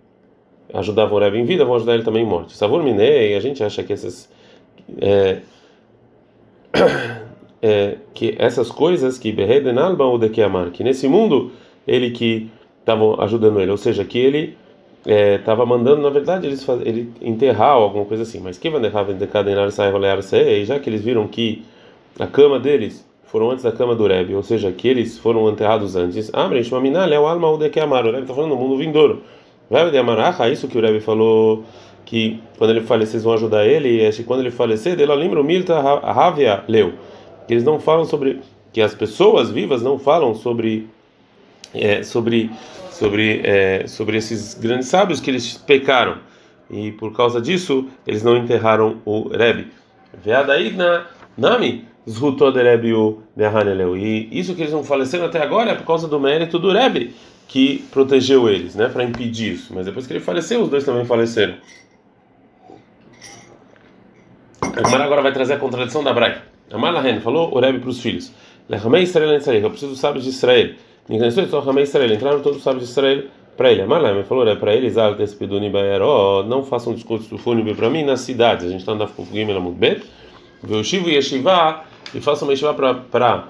ajudavam 0.73 1.17
o 1.17 1.19
Rebbe 1.19 1.37
em 1.37 1.45
vida, 1.45 1.65
vão 1.65 1.75
ajudar 1.75 1.95
ele 1.95 2.03
também 2.03 2.23
em 2.23 2.27
morte. 2.27 2.55
Savor 2.55 2.83
Minei, 2.83 3.35
a 3.35 3.39
gente 3.39 3.63
acha 3.63 3.83
que 3.83 3.93
esses 3.93 4.29
é, 5.01 5.39
é, 7.61 7.97
que 8.13 8.35
essas 8.37 8.69
coisas 8.71 9.17
que 9.17 9.31
ou 10.13 10.19
que 10.71 10.83
nesse 10.83 11.07
mundo 11.07 11.51
ele 11.87 12.11
que 12.11 12.49
estava 12.79 13.23
ajudando 13.23 13.59
ele, 13.59 13.71
ou 13.71 13.77
seja, 13.77 14.03
que 14.03 14.17
ele 14.17 14.57
estava 15.05 15.63
é, 15.63 15.65
mandando, 15.65 16.01
na 16.01 16.09
verdade, 16.09 16.47
eles 16.47 16.63
faz, 16.63 16.81
ele 16.81 17.11
enterrar 17.21 17.77
ou 17.77 17.83
alguma 17.83 18.05
coisa 18.05 18.23
assim. 18.23 18.39
Mas 18.39 18.57
que 18.57 18.69
vai 18.69 18.79
já 20.65 20.79
que 20.79 20.89
eles 20.89 21.01
viram 21.01 21.27
que 21.27 21.63
a 22.19 22.27
cama 22.27 22.59
deles 22.59 23.07
foram 23.23 23.51
antes 23.51 23.63
da 23.63 23.71
cama 23.71 23.95
do 23.95 24.07
Rebbe, 24.07 24.35
ou 24.35 24.43
seja, 24.43 24.71
que 24.71 24.87
eles 24.87 25.17
foram 25.17 25.49
enterrados 25.49 25.95
antes. 25.95 26.33
Abre, 26.33 26.59
é 27.13 27.19
o 27.19 27.27
alma 27.27 27.49
o 27.49 27.57
de. 27.57 28.05
O 28.05 28.11
Rebbe 28.11 28.23
está 28.23 28.33
falando 28.33 28.51
no 28.51 28.57
mundo 28.57 28.77
vindouro. 28.77 29.21
Vai 29.69 29.89
de 29.91 29.97
amar, 29.97 30.17
isso 30.49 30.67
que 30.67 30.77
o 30.77 30.81
Rebbe 30.81 30.99
falou 30.99 31.63
que 32.09 32.41
quando 32.57 32.71
ele 32.71 32.81
falecer 32.81 33.21
vão 33.21 33.33
ajudar 33.33 33.67
ele, 33.67 34.03
e 34.03 34.23
quando 34.23 34.39
ele 34.39 34.49
falecer, 34.49 34.95
dele 34.95 35.13
lembra 35.13 35.39
o 35.39 35.43
Milta 35.43 35.77
Havia 35.77 36.63
leu, 36.67 36.93
eles 37.47 37.63
não 37.63 37.79
falam 37.79 38.03
sobre 38.03 38.41
que 38.73 38.81
as 38.81 38.95
pessoas 38.95 39.51
vivas 39.51 39.83
não 39.83 39.99
falam 39.99 40.33
sobre 40.33 40.89
é, 41.71 42.01
sobre 42.01 42.49
sobre 42.91 43.41
é, 43.43 43.85
sobre 43.85 44.17
esses 44.17 44.55
grandes 44.55 44.87
sábios 44.87 45.21
que 45.21 45.29
eles 45.29 45.55
pecaram 45.55 46.17
e 46.71 46.91
por 46.93 47.15
causa 47.15 47.39
disso 47.39 47.87
eles 48.07 48.23
não 48.23 48.35
enterraram 48.35 48.97
o 49.05 49.27
Rebbe. 49.29 49.67
Veadaí 50.23 50.71
na 50.71 51.05
Nami 51.37 51.85
e 53.95 54.27
isso 54.31 54.55
que 54.55 54.61
eles 54.61 54.73
não 54.73 54.83
faleceram 54.83 55.25
até 55.25 55.43
agora 55.43 55.71
é 55.71 55.75
por 55.75 55.85
causa 55.85 56.07
do 56.07 56.19
mérito 56.19 56.57
do 56.57 56.71
Rebbe 56.71 57.13
que 57.47 57.83
protegeu 57.91 58.47
eles, 58.47 58.75
né, 58.75 58.87
para 58.87 59.03
impedir 59.03 59.53
isso. 59.53 59.73
Mas 59.73 59.85
depois 59.85 60.05
que 60.05 60.13
ele 60.13 60.19
faleceu, 60.19 60.61
os 60.61 60.69
dois 60.69 60.83
também 60.83 61.03
faleceram. 61.03 61.55
A 64.81 65.03
agora 65.03 65.21
vai 65.21 65.33
trazer 65.33 65.55
a 65.55 65.57
contradição 65.57 66.01
da 66.01 66.13
Braita. 66.13 66.41
Amalahen 66.71 67.19
falou 67.19 67.53
o 67.53 67.59
Rebbe 67.59 67.79
para 67.79 67.89
os 67.89 67.99
filhos: 67.99 68.31
Lechamei 68.69 69.03
Israel 69.03 69.29
eu 69.29 69.69
preciso 69.69 69.91
dos 69.91 69.99
sábios 69.99 70.23
de 70.23 70.29
Israel. 70.29 70.69
Entraram 71.09 72.39
todos 72.39 72.59
os 72.59 72.63
sábios 72.63 72.85
de 72.85 72.91
Israel 72.91 73.23
para 73.57 73.71
ele. 73.73 73.81
Amalahen 73.81 74.23
falou 74.23 74.55
para 74.55 74.73
eles: 74.73 74.95
Não 76.47 76.63
façam 76.63 76.93
discurso 76.93 77.37
fúnebre 77.37 77.73
para 77.73 77.89
mim 77.89 78.03
nas 78.03 78.21
cidades. 78.21 78.67
A 78.67 78.69
gente 78.69 78.79
está 78.79 78.93
andando 78.93 79.11
com 79.11 79.23
o 79.23 79.25
Gimel 79.25 79.57
Amudbet. 79.57 80.01
E 80.63 81.09
Yeshiva 81.09 81.83
e 82.13 82.21
façam 82.21 82.47
uma 82.47 82.53
Yeshiva 82.53 82.73
para 82.73 83.47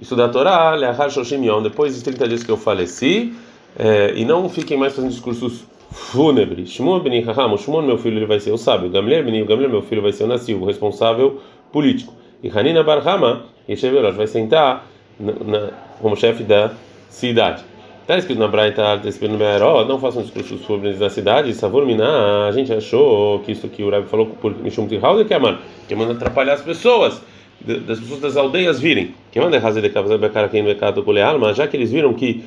estudar 0.00 0.24
a 0.24 0.28
Torá, 0.30 0.74
Leahar 0.74 1.10
Shoshim 1.10 1.44
Yom, 1.44 1.62
depois 1.62 1.94
dos 1.94 2.02
30 2.02 2.28
dias 2.28 2.42
que 2.42 2.50
eu 2.50 2.56
faleci, 2.56 3.32
é, 3.78 4.14
e 4.16 4.24
não 4.24 4.48
fiquem 4.48 4.76
mais 4.76 4.94
fazendo 4.94 5.12
discursos 5.12 5.64
fúnebres. 5.92 6.70
Shimon 6.70 7.00
ben 7.00 7.22
Raham, 7.22 7.56
Shimon, 7.56 7.82
meu 7.82 7.98
filho, 7.98 8.18
ele 8.18 8.26
vai 8.26 8.40
ser 8.40 8.50
o 8.50 8.56
sábio. 8.56 8.90
Gamliel 8.90 9.24
ben 9.24 9.44
Gamliel, 9.44 9.70
meu 9.70 9.82
filho, 9.82 10.02
vai 10.02 10.12
ser 10.12 10.24
o 10.24 10.26
nascido, 10.26 10.62
o 10.62 10.66
responsável 10.66 11.40
político. 11.70 12.12
E 12.42 12.48
Hanina 12.48 12.82
Barhama, 12.82 13.44
Yesheverot, 13.68 14.16
vai 14.16 14.26
sentar 14.26 14.86
na, 15.20 15.32
na, 15.32 15.70
como 16.00 16.16
chefe 16.16 16.42
da 16.42 16.72
cidade. 17.08 17.62
Está 18.00 18.18
escrito 18.18 18.40
na 18.40 18.48
Braita, 18.48 19.00
não 19.86 19.98
façam 20.00 20.22
discursos 20.22 20.64
fúnebres 20.64 20.98
na 20.98 21.08
cidade. 21.08 21.54
Savor 21.54 21.86
a 22.48 22.50
gente 22.50 22.72
achou 22.72 23.38
que 23.40 23.52
isso 23.52 23.68
que 23.68 23.84
o 23.84 23.90
Rabi 23.90 24.08
falou 24.08 24.26
por 24.26 24.56
Mishum 24.58 24.88
Tirhauser, 24.88 25.24
que 25.24 25.32
é, 25.32 25.38
mano, 25.38 25.58
que 25.86 25.94
manda 25.94 26.12
atrapalhar 26.12 26.54
as 26.54 26.62
pessoas 26.62 27.22
das 27.64 28.00
pessoas 28.00 28.20
das 28.20 28.36
aldeias 28.36 28.80
virem. 28.80 29.14
Que 29.30 29.40
manda 29.40 29.56
de 29.80 31.20
alma, 31.22 31.54
já 31.54 31.66
que 31.68 31.76
eles 31.76 31.92
viram 31.92 32.12
que 32.12 32.42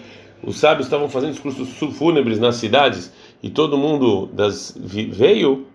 os 0.46 0.58
sábios 0.58 0.88
estavam 0.88 1.10
fazendo 1.10 1.32
discursos 1.32 1.70
fúnebres 1.98 2.40
nas 2.40 2.56
cidades 2.56 3.12
e 3.42 3.50
todo 3.50 3.78
mundo 3.78 4.28
das 4.28 4.76
veio, 4.78 5.66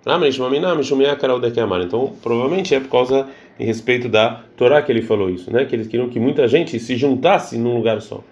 então 1.84 2.12
provavelmente 2.22 2.74
é 2.74 2.80
por 2.80 2.88
causa 2.88 3.26
em 3.58 3.64
respeito 3.64 4.08
da 4.08 4.42
Torá 4.56 4.80
que 4.80 4.90
ele 4.90 5.02
falou 5.02 5.28
isso, 5.28 5.52
né? 5.52 5.64
Que 5.64 5.76
eles 5.76 5.86
queriam 5.86 6.08
que 6.08 6.18
muita 6.18 6.48
gente 6.48 6.78
se 6.78 6.96
juntasse 6.96 7.58
num 7.58 7.76
lugar 7.76 8.00
só. 8.00 8.22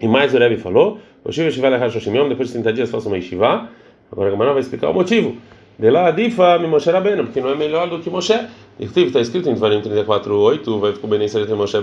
E 0.00 0.06
mais 0.06 0.32
o 0.32 0.38
Rebbe 0.38 0.56
falou, 0.58 0.98
depois 1.24 2.48
de 2.48 2.52
30 2.52 2.72
dias 2.72 2.90
faça 2.90 3.08
uma 3.08 3.16
yeshiva. 3.16 3.68
Agora 4.10 4.28
a 4.28 4.30
Gamara 4.30 4.52
vai 4.52 4.60
explicar 4.62 4.90
o 4.90 4.94
motivo. 4.94 5.36
De 5.78 5.90
lá 5.90 6.08
adifa 6.08 6.58
mi 6.58 6.66
Moshe 6.66 6.90
Rabbeinu, 6.90 7.24
porque 7.24 7.40
não 7.40 7.50
é 7.50 7.54
melhor 7.54 7.88
do 7.88 8.00
que 8.00 8.10
Moshe. 8.10 8.34
Está 8.80 9.20
escrito 9.20 9.48
em 9.48 9.54
Devarim 9.54 9.80
34:8, 9.80 10.80
vai 10.80 10.92
ficar 10.92 11.06
bem 11.08 11.22
entre 11.22 11.54
Moshe 11.54 11.76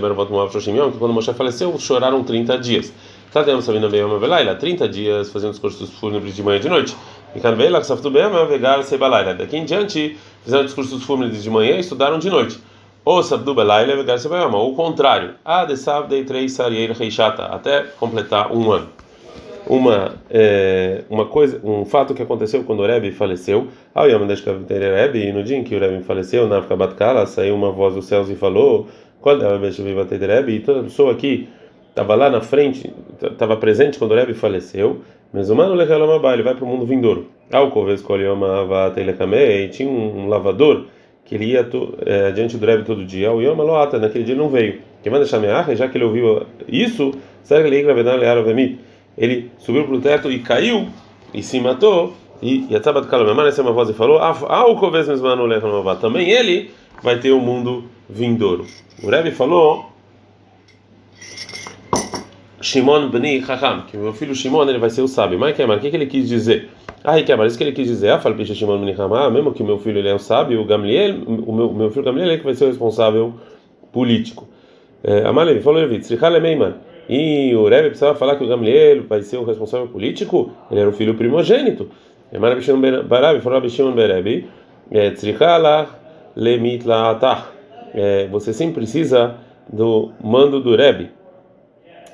Shoshim 0.52 0.74
que 0.92 0.98
quando 0.98 1.14
Moshe 1.14 1.32
faleceu, 1.32 1.78
choraram 1.78 2.24
30 2.24 2.58
dias. 2.58 2.92
Sabendo 3.36 3.90
bem 3.90 4.02
uma 4.02 4.18
velaila, 4.18 4.54
30 4.54 4.88
dias 4.88 5.30
fazendo 5.30 5.50
os 5.50 5.58
cursos 5.58 5.90
fúnebres 5.90 6.34
de 6.34 6.42
manhã 6.42 6.56
e 6.56 6.60
de 6.60 6.70
noite. 6.70 6.96
E 7.34 7.38
kan 7.38 7.54
veila 7.54 7.84
saftu 7.84 8.10
bem 8.10 8.24
uma 8.24 8.46
vegar 8.46 8.82
sebalaila. 8.82 9.34
Daqui 9.34 9.58
em 9.58 9.66
diante, 9.66 10.16
fizeram 10.42 10.64
discursos 10.64 11.02
fúnebres 11.02 11.42
de 11.42 11.50
manhã 11.50 11.76
e 11.76 11.80
estudaram 11.80 12.18
de 12.18 12.30
noite. 12.30 12.58
Ou 13.04 13.22
sabdu 13.22 13.54
belaila 13.54 13.94
vegar 13.94 14.18
sebayama, 14.18 14.56
ou 14.56 14.72
o 14.72 14.74
contrário. 14.74 15.34
Ah, 15.44 15.66
de 15.66 15.76
sabdei 15.76 16.24
três 16.24 16.52
sarieir 16.52 16.96
reishata, 16.96 17.42
até 17.44 17.82
completar 18.00 18.50
um 18.50 18.72
ano 18.72 18.88
uma 19.68 20.14
é, 20.30 21.02
uma 21.10 21.26
coisa, 21.26 21.60
um 21.62 21.84
fato 21.84 22.14
que 22.14 22.22
aconteceu 22.22 22.64
quando 22.64 22.80
o 22.80 22.86
Rebbe 22.86 23.10
faleceu. 23.10 23.68
Ao 23.94 24.08
Yamadesh 24.08 24.42
Rebbe, 24.46 25.18
e 25.18 25.30
no 25.30 25.42
dia 25.42 25.58
em 25.58 25.62
que 25.62 25.76
o 25.76 25.78
Rebbe 25.78 26.02
faleceu, 26.04 26.48
na 26.48 26.60
Batkala, 26.60 27.26
saiu 27.26 27.54
uma 27.54 27.70
voz 27.70 27.94
dos 27.94 28.06
céus 28.06 28.30
e 28.30 28.34
falou: 28.34 28.88
Quando 29.20 29.42
o 29.42 30.26
Rebbe, 30.26 30.52
e 30.52 30.60
toda 30.60 30.84
pessoa 30.84 31.12
aqui 31.12 31.46
estava 31.96 32.14
lá 32.14 32.28
na 32.28 32.42
frente, 32.42 32.92
estava 33.22 33.56
presente 33.56 33.98
quando 33.98 34.10
o 34.10 34.14
Rebbe 34.14 34.34
faleceu. 34.34 35.00
Mas 35.32 35.48
o 35.48 35.56
mano 35.56 35.74
ele 36.34 36.42
vai 36.42 36.54
para 36.54 36.64
o 36.64 36.68
mundo 36.68 36.84
vindouro. 36.84 37.28
Ao 37.50 37.90
escolheu 37.90 38.34
uma 38.34 38.64
e 39.64 39.68
tinha 39.68 39.88
um 39.88 40.28
lavador 40.28 40.86
que 41.24 41.34
ele 41.34 41.46
ia 41.46 41.66
é, 42.04 42.30
diante 42.32 42.58
do 42.58 42.66
Rebbe 42.66 42.84
todo 42.84 43.04
dia. 43.04 43.32
O 43.32 43.40
Yom 43.40 43.56
Loata, 43.56 43.98
naquele 43.98 44.24
dia 44.24 44.34
não 44.34 44.48
veio. 44.48 44.80
Que 45.02 45.08
manda 45.08 45.24
chamar, 45.24 45.74
já 45.74 45.88
que 45.88 45.96
ele 45.96 46.04
ouviu 46.04 46.42
isso, 46.68 47.12
ele 49.18 49.50
subiu 49.58 49.84
para 49.84 49.94
o 49.94 50.00
teto 50.00 50.30
e 50.30 50.38
caiu 50.40 50.88
e 51.32 51.42
se 51.42 51.58
matou. 51.60 52.12
E 52.42 52.66
Yatzabat 52.70 53.08
Kalamemar, 53.08 53.46
essa 53.46 53.62
é 53.62 53.64
uma 53.64 53.72
voz 53.72 53.88
e 53.88 53.94
falou: 53.94 54.18
Ah, 54.18 54.66
o 54.66 54.76
Koves 54.76 55.08
Também 56.00 56.30
ele 56.30 56.70
vai 57.02 57.18
ter 57.18 57.30
o 57.30 57.38
um 57.38 57.40
mundo 57.40 57.84
vindouro. 58.08 58.66
O 59.02 59.08
Rebbe 59.08 59.30
falou. 59.30 59.95
Shimon 62.60 63.08
Bni 63.08 63.42
Chacham, 63.42 63.82
que 63.82 63.96
meu 63.96 64.12
filho 64.12 64.34
Shimon 64.34 64.68
ele 64.68 64.78
vai 64.78 64.90
ser 64.90 65.02
o 65.02 65.08
sábio. 65.08 65.38
Mas 65.38 65.56
Kemar, 65.56 65.78
o 65.78 65.80
que, 65.80 65.88
ele 65.88 66.06
quis 66.06 66.28
dizer? 66.28 66.70
Ah, 67.04 67.20
Kemar, 67.22 67.46
isso 67.46 67.58
que 67.58 67.64
ele 67.64 67.72
quis 67.72 67.86
dizer, 67.86 68.10
ah, 68.10 68.18
fala 68.18 68.36
Shimon 68.44 68.78
Bni 68.78 68.96
Chacham, 68.96 69.30
mesmo 69.30 69.52
que 69.52 69.62
o 69.62 69.66
meu 69.66 69.78
filho 69.78 69.98
ele 69.98 70.08
é 70.08 70.14
o 70.14 70.18
sábio, 70.18 70.60
o 70.60 70.64
Gamliel, 70.64 71.16
o 71.26 71.52
meu, 71.52 71.72
meu 71.72 71.90
filho 71.90 72.04
Gamliel 72.04 72.30
é 72.30 72.38
que 72.38 72.44
vai 72.44 72.54
ser 72.54 72.64
o 72.64 72.68
responsável 72.68 73.34
político. 73.92 74.48
É, 75.04 75.24
Amalevi 75.26 75.60
falou, 75.60 75.80
Levi, 75.80 76.00
Tzrichale 76.00 76.40
Meiman, 76.40 76.74
e 77.08 77.54
o 77.54 77.68
Rebbe 77.68 77.90
precisava 77.90 78.18
falar 78.18 78.36
que 78.36 78.44
o 78.44 78.48
Gamliel 78.48 79.04
vai 79.04 79.22
ser 79.22 79.36
o 79.36 79.44
responsável 79.44 79.86
político, 79.86 80.50
ele 80.70 80.80
era 80.80 80.88
o 80.88 80.92
filho 80.92 81.14
primogênito. 81.14 81.88
É, 87.94 88.26
você 88.26 88.52
sempre 88.52 88.74
precisa 88.74 89.36
do 89.72 90.10
mando 90.22 90.60
do 90.60 90.74
Rebbe, 90.74 91.10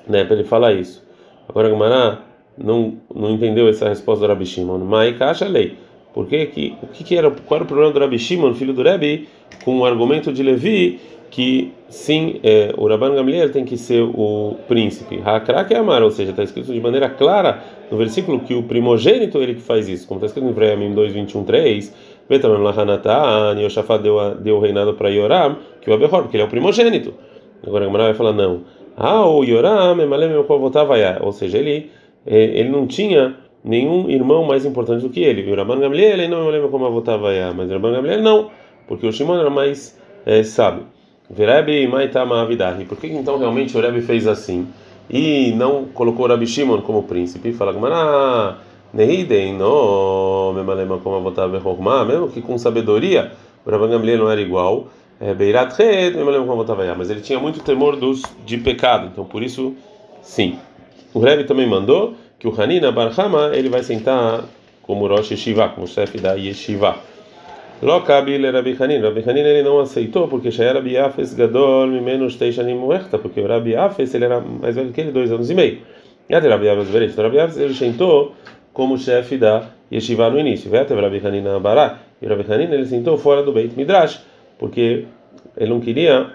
né, 0.06 0.24
para 0.24 0.36
ele 0.36 0.44
falar 0.44 0.72
isso. 0.72 1.06
Agora 1.48 1.68
Gamará 1.68 2.22
não 2.56 2.98
não 3.14 3.30
entendeu 3.30 3.68
essa 3.68 3.88
resposta 3.88 4.24
do 4.24 4.28
Rabi 4.28 4.46
Shimon. 4.46 4.78
Mas 4.78 5.16
caixa 5.16 5.46
lei. 5.46 5.76
Por 6.12 6.26
que 6.26 6.46
que 6.46 6.74
o 6.82 6.86
que, 6.86 7.04
que 7.04 7.16
era 7.16 7.30
qual 7.30 7.56
era 7.56 7.64
o 7.64 7.66
problema 7.66 7.92
do 7.92 7.98
Rabi 7.98 8.18
Shimon, 8.18 8.54
filho 8.54 8.72
do 8.72 8.82
Rebbe, 8.82 9.28
com 9.64 9.78
o 9.78 9.84
argumento 9.84 10.32
de 10.32 10.42
Levi 10.42 11.00
que 11.32 11.72
sim, 11.88 12.40
é, 12.42 12.74
o 12.76 12.86
Rabban 12.86 13.14
Gamliel 13.14 13.50
tem 13.50 13.64
que 13.64 13.78
ser 13.78 14.02
o 14.02 14.54
príncipe. 14.68 15.18
Hakrak 15.24 15.72
é 15.72 15.78
amar, 15.78 16.02
ou 16.02 16.10
seja, 16.10 16.30
está 16.30 16.42
escrito 16.42 16.70
de 16.70 16.78
maneira 16.78 17.08
clara 17.08 17.64
no 17.90 17.96
versículo 17.96 18.40
que 18.40 18.54
o 18.54 18.62
primogênito 18.64 19.38
é 19.38 19.42
ele 19.42 19.54
que 19.54 19.62
faz 19.62 19.88
isso, 19.88 20.06
como 20.06 20.18
está 20.18 20.26
escrito 20.26 20.46
em 20.46 20.52
Vreamim 20.52 20.92
2, 20.92 21.14
21, 21.14 21.44
3. 21.44 21.94
Betamem 22.28 22.58
Lahanatan, 22.58 23.58
Yoshafat 23.62 24.02
deu, 24.02 24.34
deu 24.34 24.56
o 24.56 24.60
reinado 24.60 24.92
para 24.92 25.08
Yoram, 25.08 25.56
que 25.80 25.90
o 25.90 25.94
Abehor, 25.94 26.22
porque 26.22 26.36
ele 26.36 26.44
é 26.44 26.46
o 26.46 26.50
primogênito. 26.50 27.14
Agora 27.66 27.84
a 27.84 27.86
Gamara 27.86 28.04
vai 28.04 28.14
falar, 28.14 28.34
não. 28.34 28.60
Ah, 28.96 29.26
o 29.26 29.42
Yoram, 29.42 29.96
ou 31.22 31.32
seja, 31.32 31.58
ele, 31.58 31.90
é, 32.26 32.36
ele 32.36 32.68
não 32.68 32.86
tinha 32.86 33.36
nenhum 33.64 34.10
irmão 34.10 34.44
mais 34.44 34.64
importante 34.64 35.02
do 35.02 35.10
que 35.10 35.20
ele. 35.20 35.50
O 35.50 35.56
Rabban 35.56 35.78
Gamliel, 35.78 36.12
ele 36.12 36.28
não 36.28 36.44
me 36.46 36.52
lembro 36.52 36.68
como 36.68 36.86
a 36.86 36.90
mas 37.54 37.70
o 37.70 37.72
Rabban 37.72 37.92
Gamliel 37.92 38.22
não, 38.22 38.50
porque 38.86 39.06
o 39.06 39.12
Shimon 39.12 39.38
era 39.38 39.50
mais 39.50 39.98
é, 40.26 40.42
sábio. 40.42 40.86
Verebi 41.30 41.86
Maitama 41.86 42.42
Avidahi. 42.42 42.84
Por 42.84 42.98
que 42.98 43.06
então 43.06 43.38
realmente 43.38 43.76
o 43.76 43.80
Rebbe 43.80 44.02
fez 44.02 44.26
assim? 44.26 44.68
E 45.08 45.52
não 45.56 45.86
colocou 45.86 46.26
o 46.26 46.28
Rabi 46.28 46.46
Shimon 46.46 46.82
como 46.82 47.04
príncipe? 47.04 47.52
Fala 47.52 47.72
Gmará, 47.72 48.58
Nehidei, 48.92 49.52
no, 49.52 50.52
Memalema 50.54 50.98
como 50.98 51.16
avotava 51.16 51.58
Rohma, 51.58 52.04
mesmo 52.04 52.28
que 52.28 52.42
com 52.42 52.58
sabedoria, 52.58 53.32
o 53.64 53.70
Rabban 53.70 53.88
Gamliel 53.88 54.18
não 54.18 54.30
era 54.30 54.40
igual. 54.40 54.88
É, 55.22 55.32
Beirat 55.32 55.78
Red, 55.78 56.10
Memalema 56.16 56.44
como 56.44 56.62
avotava 56.62 56.94
mas 56.96 57.08
ele 57.08 57.20
tinha 57.20 57.38
muito 57.38 57.60
temor 57.60 57.94
dos, 57.94 58.22
de 58.44 58.58
pecado, 58.58 59.08
então 59.12 59.24
por 59.24 59.40
isso, 59.40 59.72
sim. 60.20 60.58
O 61.14 61.20
Rebbe 61.20 61.44
também 61.44 61.64
mandou 61.64 62.14
que 62.40 62.48
o 62.48 62.60
Hanina 62.60 62.90
Barhama 62.90 63.52
ele 63.54 63.68
vai 63.68 63.84
sentar 63.84 64.44
como 64.82 65.06
Rosh 65.06 65.30
Yeshiva, 65.30 65.68
como 65.68 65.86
chefe 65.86 66.18
da 66.18 66.32
Yeshiva. 66.32 66.96
Lokabil 67.80 68.50
Rabi 68.50 68.76
Hanin. 68.78 69.00
Rabi 69.00 69.22
Hanin 69.24 69.40
ele 69.40 69.62
não 69.62 69.78
aceitou 69.78 70.26
porque 70.26 70.50
já 70.50 70.64
era 70.64 70.80
Biafes 70.80 71.34
Gadol 71.34 71.86
menos 71.86 72.36
Teishanim 72.36 72.74
Muerta, 72.74 73.16
porque 73.16 73.40
o 73.40 73.46
Rabi 73.46 73.76
Afes 73.76 74.14
ele 74.14 74.24
era 74.24 74.40
mais 74.40 74.74
velho 74.74 74.92
que 74.92 75.00
ele, 75.00 75.12
dois 75.12 75.30
anos 75.30 75.50
e 75.50 75.54
meio. 75.54 75.78
E 76.28 76.34
até 76.34 76.48
Rabi 76.48 76.68
Afes 76.68 76.88
Bereit. 76.88 77.16
Rabi 77.16 77.38
Afes 77.38 77.56
ele 77.58 77.74
sentou 77.74 78.34
como 78.72 78.98
chefe 78.98 79.36
da 79.36 79.68
Yeshiva 79.92 80.30
no 80.30 80.38
início. 80.38 80.70
Veio 80.70 80.82
até 80.82 80.94
Rabi 80.94 81.20
Hanin 81.24 81.42
Bará. 81.60 81.98
E 82.20 82.26
Rabi 82.26 82.44
Hanin 82.48 82.72
ele 82.72 82.86
sentou 82.86 83.16
fora 83.18 83.42
do 83.42 83.52
Beit 83.52 83.76
Midrash, 83.76 84.20
porque 84.62 85.06
ele 85.56 85.70
não 85.70 85.80
queria 85.80 86.30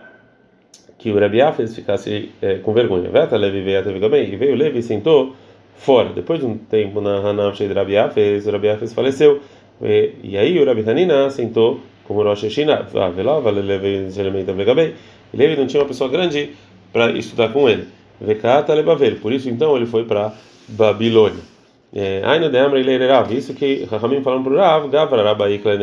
que 0.98 1.10
o 1.10 1.18
Rabi 1.18 1.42
Afes 1.42 1.74
ficasse 1.74 2.30
é, 2.42 2.56
com 2.56 2.74
vergonha. 2.74 3.10
Até 3.24 3.38
Levi 3.38 3.62
veio 3.62 3.80
até. 3.80 3.90
E 3.90 4.36
veio 4.36 4.54
Levi 4.54 4.80
e 4.80 4.84
sentou 4.84 5.34
fora. 5.78 6.10
Depois 6.10 6.42
de 6.42 6.46
um 6.46 6.58
tempo 6.58 7.00
na 7.00 7.20
Hanav 7.20 7.56
de 7.56 7.72
Rabi 7.72 7.96
Afes, 7.98 8.46
o 8.46 8.52
Rabi 8.52 8.68
Afes 8.68 8.92
faleceu. 8.92 9.40
E, 9.82 10.12
e 10.22 10.38
aí 10.38 10.60
o 10.60 10.66
Rabi 10.66 10.84
Hanina 10.90 11.30
sentou 11.30 11.80
como 12.04 12.22
Rosh 12.22 12.44
Hashanah, 12.44 12.88
ah, 12.96 13.50
Levi 13.50 14.94
Levi 15.34 15.56
não 15.56 15.66
tinha 15.66 15.82
uma 15.82 15.88
pessoa 15.88 16.10
grande 16.10 16.50
para 16.92 17.12
estudar 17.12 17.54
com 17.54 17.70
ele. 17.70 17.88
Vekata 18.20 18.74
lebavel, 18.74 19.16
por 19.22 19.32
isso 19.32 19.50
então 19.50 19.78
ele 19.78 19.86
foi 19.86 20.04
para 20.04 20.34
Babilônia. 20.68 21.57
Ainda 22.24 22.50
de 22.50 22.58
Amra 22.58 22.80
ele 22.80 23.08
Rav, 23.08 23.32
isso 23.34 23.54
que 23.54 23.86
Rahamim 23.86 24.22
falaram 24.22 24.44
para 24.44 24.54
o 24.54 24.58
Rav, 24.58 24.90
Gavra 24.90 25.24
Rabaikla 25.24 25.74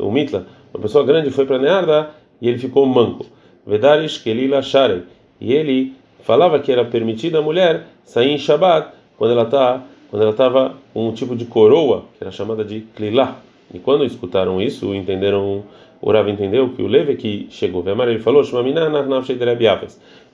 o 0.00 0.10
Mitla, 0.10 0.46
uma 0.72 0.82
pessoa 0.82 1.04
grande 1.04 1.30
foi 1.30 1.46
para 1.46 1.58
Nearda 1.58 2.10
e 2.40 2.48
ele 2.48 2.58
ficou 2.58 2.84
manco. 2.86 3.26
Vedarish 3.66 4.18
Kelila 4.18 4.60
Sharei, 4.62 5.04
e 5.40 5.52
ele 5.52 5.94
falava 6.22 6.58
que 6.58 6.72
era 6.72 6.84
permitido 6.84 7.38
a 7.38 7.42
mulher 7.42 7.84
sair 8.02 8.32
em 8.32 8.38
Shabbat 8.38 8.88
quando 9.16 9.30
ela 9.32 9.46
tá 9.46 9.82
quando 10.10 10.22
ela 10.22 10.30
estava 10.30 10.74
com 10.92 11.08
um 11.08 11.12
tipo 11.12 11.34
de 11.34 11.44
coroa 11.44 12.04
que 12.16 12.22
era 12.22 12.30
chamada 12.30 12.64
de 12.64 12.82
Klilá. 12.94 13.38
E 13.72 13.80
quando 13.80 14.04
escutaram 14.04 14.62
isso, 14.62 14.94
entenderam, 14.94 15.64
o 16.00 16.12
Rav 16.12 16.28
entendeu 16.28 16.68
que 16.68 16.82
o 16.82 16.86
Leve 16.86 17.16
que 17.16 17.48
chegou, 17.50 17.82
Vemar 17.82 18.06
ele 18.08 18.20
falou, 18.20 18.44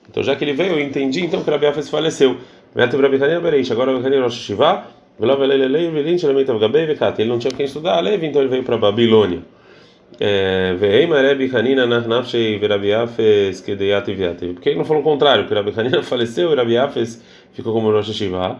Então 0.09 0.21
já 0.21 0.35
que 0.35 0.43
ele 0.43 0.53
veio, 0.53 0.73
eu 0.73 0.79
entendi 0.79 1.25
então 1.25 1.43
que 1.43 1.49
Rabi 1.49 1.65
Afes 1.65 1.89
faleceu. 1.89 2.37
Agora 2.75 3.91
ele 7.19 7.29
não 7.29 7.37
tinha 7.39 7.53
quem 7.53 7.65
estudar 7.65 7.97
a 7.97 7.99
Levi, 8.01 8.25
então 8.25 8.41
ele 8.41 8.49
veio 8.49 8.63
para 8.63 8.77
Babilônia. 8.77 9.39
Por 14.53 14.61
que 14.61 14.69
ele 14.69 14.77
não 14.77 14.85
falou 14.85 15.01
o 15.01 15.03
contrário? 15.03 15.47
Que 15.47 15.53
Rabi 15.53 15.71
Hanina 15.75 16.03
faleceu 16.03 16.51
e 16.51 16.55
Rabi 16.55 16.77
Afes 16.77 17.23
ficou 17.53 17.71
como 17.73 17.91
Rosh 17.91 18.09
Hashiva. 18.09 18.59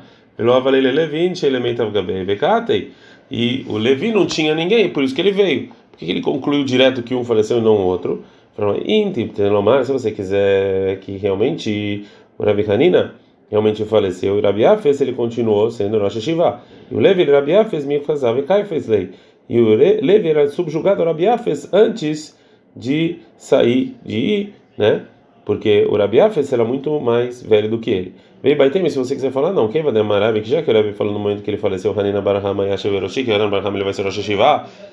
E 3.29 3.65
o 3.67 3.77
Levi 3.77 4.11
não 4.11 4.25
tinha 4.25 4.55
ninguém, 4.55 4.89
por 4.89 5.03
isso 5.03 5.13
que 5.13 5.21
ele 5.21 5.31
veio. 5.31 5.69
Por 5.91 5.99
que 5.99 6.05
ele 6.09 6.21
concluiu 6.21 6.63
direto 6.63 7.03
que 7.03 7.13
um 7.13 7.23
faleceu 7.23 7.57
e 7.57 7.61
não 7.61 7.75
o 7.75 7.85
outro? 7.85 8.23
Se 8.55 9.91
você 9.91 10.11
quiser 10.11 10.99
que 10.99 11.17
realmente 11.17 12.05
o 12.37 12.43
Rabi 12.43 12.65
Hanina 12.69 13.15
realmente 13.51 13.83
faleceu, 13.83 14.39
e 14.39 14.41
Rabi 14.41 14.65
Afes 14.65 15.01
ele 15.01 15.11
continuou 15.11 15.69
sendo 15.69 15.99
Rosh 15.99 16.15
Hashiva. 16.15 16.61
E 16.89 16.95
o 16.95 16.99
Levi, 16.99 17.25
Rabi 17.25 17.53
Afes, 17.53 17.85
me 17.85 17.99
fazava 17.99 18.39
e 18.39 18.43
Kai 18.43 18.63
fez 18.63 18.87
lei. 18.87 19.09
E 19.49 19.59
o 19.59 19.75
Levi 19.75 20.29
era 20.29 20.47
subjugado 20.47 21.03
a 21.03 21.05
Rabi 21.05 21.27
Afes 21.27 21.71
antes 21.73 22.39
de 22.75 23.19
sair, 23.35 23.97
de 24.05 24.17
ir, 24.17 24.53
né? 24.77 25.03
Porque 25.45 25.85
o 25.89 25.97
Rabi 25.97 26.21
Afes 26.21 26.53
era 26.53 26.63
muito 26.63 26.97
mais 27.01 27.43
velho 27.43 27.69
do 27.69 27.79
que 27.79 27.91
ele. 27.91 28.15
Vem 28.41 28.55
Baitem, 28.55 28.89
se 28.89 28.97
você 28.97 29.13
quiser 29.13 29.31
falar, 29.31 29.53
não. 29.53 29.67
Quem 29.67 29.83
vai 29.83 29.91
demorar? 29.91 30.33
Que 30.33 30.49
já 30.49 30.63
que 30.63 30.71
o 30.71 30.73
Rebbe 30.73 30.93
falou 30.93 31.13
no 31.13 31.19
momento 31.19 31.43
que 31.43 31.49
ele 31.51 31.57
faleceu, 31.57 31.93
Hanina 31.97 32.21
Barahama 32.21 32.65
Yashev 32.65 32.95
Eroshi, 32.95 33.23
que 33.23 33.31
Hanina 33.31 33.49
Barahama 33.49 33.77
ele 33.77 33.83
vai 33.83 33.93
ser 33.93 34.03
Rosh 34.03 34.17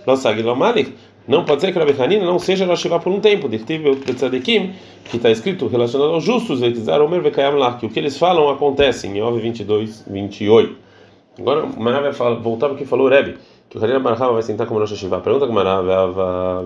não 0.06 0.16
sabe 0.16 0.42
Malik. 0.42 0.92
Não 1.28 1.44
pode 1.44 1.60
ser 1.60 1.70
que 1.72 1.78
o 1.78 1.84
Rebbe 1.84 2.02
Hanina 2.02 2.24
não 2.24 2.38
seja 2.38 2.64
Rosh 2.64 2.80
Hashivah 2.80 3.00
por 3.00 3.12
um 3.12 3.20
tempo. 3.20 3.50
Tzadikim, 3.50 4.72
que 5.04 5.18
está 5.18 5.30
escrito 5.30 5.66
relacionado 5.66 6.14
aos 6.14 6.24
justos, 6.24 6.58
que 6.60 7.86
o 7.86 7.90
que 7.90 7.98
eles 8.00 8.16
falam 8.16 8.48
acontece 8.48 9.06
em 9.06 9.20
Ov 9.20 9.38
22, 9.38 10.06
28. 10.08 10.74
Agora, 11.38 11.66
o 11.66 11.80
Marav 11.80 12.10
vai 12.10 12.36
voltar 12.36 12.68
para 12.68 12.74
o 12.76 12.78
que 12.78 12.86
falou 12.86 13.06
o 13.06 13.10
Rebbe, 13.10 13.36
que 13.68 13.76
o 13.76 13.84
Hanina 13.84 14.00
Barahama 14.00 14.32
vai 14.32 14.42
sentar 14.42 14.66
como 14.66 14.80
Rosh 14.80 14.92
Hashivah. 14.92 15.20
Pergunta 15.20 15.44
que 15.44 15.52
o 15.52 15.54
Marav, 15.54 15.86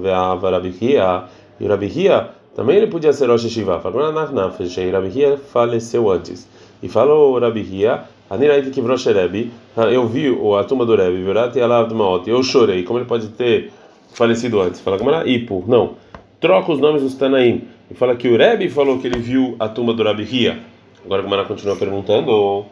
Veava 0.00 0.50
Rabihia, 0.50 1.24
e 1.58 1.64
o 1.64 1.68
Rabihia 1.68 2.28
também 2.54 2.76
ele 2.76 2.86
podia 2.86 3.12
ser 3.12 3.28
Rosh. 3.28 3.58
Agora, 3.84 4.12
Nafnaf, 4.12 4.60
Rabihia 4.92 5.38
faleceu 5.38 6.08
antes. 6.08 6.48
E 6.80 6.88
falou 6.88 7.38
Rabi 7.38 7.60
Hia, 7.60 8.04
eu 9.92 10.06
vi 10.08 10.28
a 10.58 10.64
tumba 10.64 10.86
do 10.86 10.96
Rebbe, 10.96 11.24
eu 12.26 12.42
chorei. 12.42 12.82
Como 12.82 12.98
ele 12.98 13.06
pode 13.06 13.28
ter 13.28 13.70
falecido 14.12 14.60
antes? 14.60 14.80
Fala 14.80 14.96
Gamara, 14.96 15.28
Ipo, 15.28 15.64
não. 15.66 15.94
Troca 16.40 16.72
os 16.72 16.80
nomes 16.80 17.02
dos 17.02 17.14
Tanaim. 17.14 17.62
E 17.90 17.94
fala 17.94 18.16
que 18.16 18.28
o 18.28 18.36
Rebbe 18.36 18.68
falou 18.68 18.98
que 18.98 19.06
ele 19.06 19.18
viu 19.18 19.56
a 19.58 19.68
tumba 19.68 19.92
do 19.92 20.02
Rabi 20.02 20.22
Hia. 20.24 20.58
Agora 21.04 21.20
a 21.20 21.24
Gamara 21.24 21.44
continua 21.44 21.76
perguntando. 21.76 22.64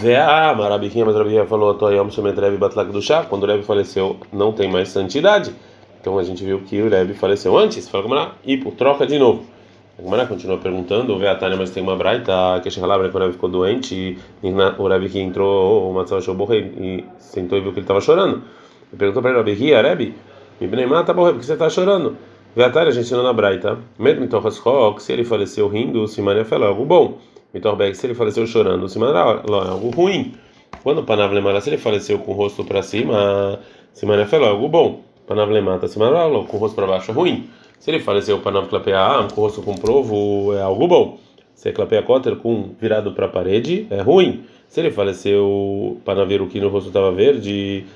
Vea, 0.00 0.54
Marabi 0.54 0.90
Hia, 0.94 1.04
mas 1.04 1.14
Rabi 1.14 1.30
Hia 1.30 1.46
falou, 1.46 1.74
Toyam 1.74 2.10
Shemet 2.10 2.38
Rebbe 2.38 2.56
Batlak 2.56 2.90
do 2.90 3.02
Chá. 3.02 3.24
Quando 3.28 3.44
o 3.44 3.46
Rebbe 3.46 3.64
faleceu, 3.64 4.16
não 4.32 4.52
tem 4.52 4.70
mais 4.70 4.88
santidade. 4.88 5.52
Então 6.00 6.18
a 6.18 6.22
gente 6.22 6.44
viu 6.44 6.60
que 6.60 6.80
o 6.80 6.88
Rebbe 6.88 7.14
faleceu 7.14 7.58
antes. 7.58 7.88
Fala 7.88 8.04
Gamara, 8.04 8.32
Ipo, 8.44 8.72
troca 8.72 9.06
de 9.06 9.18
novo. 9.18 9.44
A 9.98 10.26
continua 10.26 10.58
perguntando, 10.58 11.12
o 11.12 11.18
Veatânia, 11.18 11.56
mas 11.56 11.70
tem 11.70 11.82
uma 11.82 11.96
braita, 11.96 12.60
que 12.62 12.70
Shechalabra, 12.70 13.08
quando 13.08 13.24
ele 13.24 13.32
ficou 13.32 13.48
doente, 13.48 14.16
e 14.44 14.48
o 14.78 14.86
Rebbe 14.86 15.08
que 15.08 15.18
entrou, 15.18 15.90
o 15.90 15.92
Matzah 15.92 16.18
achou 16.18 16.36
e 16.54 17.04
sentou 17.18 17.58
e 17.58 17.60
viu 17.60 17.72
que 17.72 17.80
ele 17.80 17.84
estava 17.84 18.00
chorando. 18.00 18.44
Ele 18.90 18.98
perguntou 18.98 19.22
para 19.22 19.30
ele, 19.30 19.38
Rebbe, 19.38 19.52
Ria, 19.54 19.82
Rebbe, 19.82 20.14
Ibnei 20.60 20.86
tá 21.04 21.12
bom, 21.12 21.24
por 21.24 21.38
que 21.38 21.46
você 21.46 21.52
está 21.52 21.68
chorando? 21.68 22.16
Veatânia, 22.56 22.88
a 22.88 22.90
gente 22.90 23.04
ensinou 23.04 23.22
na 23.22 23.32
braita, 23.32 23.78
mesmo 23.98 24.22
Mitochas 24.22 24.60
se 24.98 25.12
ele 25.12 25.24
faleceu 25.24 25.68
rindo, 25.68 26.08
Simania 26.08 26.46
é 26.50 26.64
algo 26.64 26.84
bom. 26.84 27.18
Mitorbek, 27.54 27.96
se 27.96 28.06
ele 28.06 28.14
faleceu 28.14 28.46
chorando, 28.46 28.88
Simania 28.88 29.14
é 29.14 29.70
algo 29.70 29.90
ruim. 29.90 30.34
Quando 30.82 31.02
Panavlemara, 31.02 31.60
se 31.60 31.70
ele 31.70 31.78
faleceu 31.78 32.18
com 32.18 32.32
o 32.32 32.34
rosto 32.34 32.64
para 32.64 32.82
cima, 32.82 33.60
Simania 33.92 34.26
é 34.30 34.48
algo 34.48 34.68
bom. 34.68 35.02
Panavlemata, 35.26 35.86
Simania 35.86 36.24
com 36.44 36.56
o 36.56 36.60
rosto 36.60 36.74
para 36.74 36.86
baixo 36.86 37.10
é 37.10 37.14
ruim. 37.14 37.48
Se 37.78 37.90
ele 37.90 38.00
faleceu 38.00 38.38
para 38.40 38.52
não 38.52 38.66
clapear 38.66 39.32
com 39.32 39.40
o 39.40 39.44
rosto 39.44 39.62
com 39.62 39.74
provo, 39.74 40.54
é 40.54 40.62
algo 40.62 40.88
bom. 40.88 41.18
Se 41.54 41.68
é 41.68 41.72
clapear 41.72 42.02
cotter 42.02 42.36
com 42.36 42.70
virado 42.80 43.12
para 43.12 43.26
a 43.26 43.28
parede, 43.28 43.86
é 43.90 44.00
ruim. 44.00 44.44
Se 44.68 44.80
ele 44.80 44.90
faleceu 44.90 46.00
que 46.50 46.60
no 46.60 46.68
rosto 46.68 46.88
estava 46.88 47.10
verde, 47.12 47.86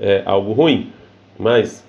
é 0.00 0.22
algo 0.24 0.52
ruim. 0.52 0.90
Mas 1.38 1.84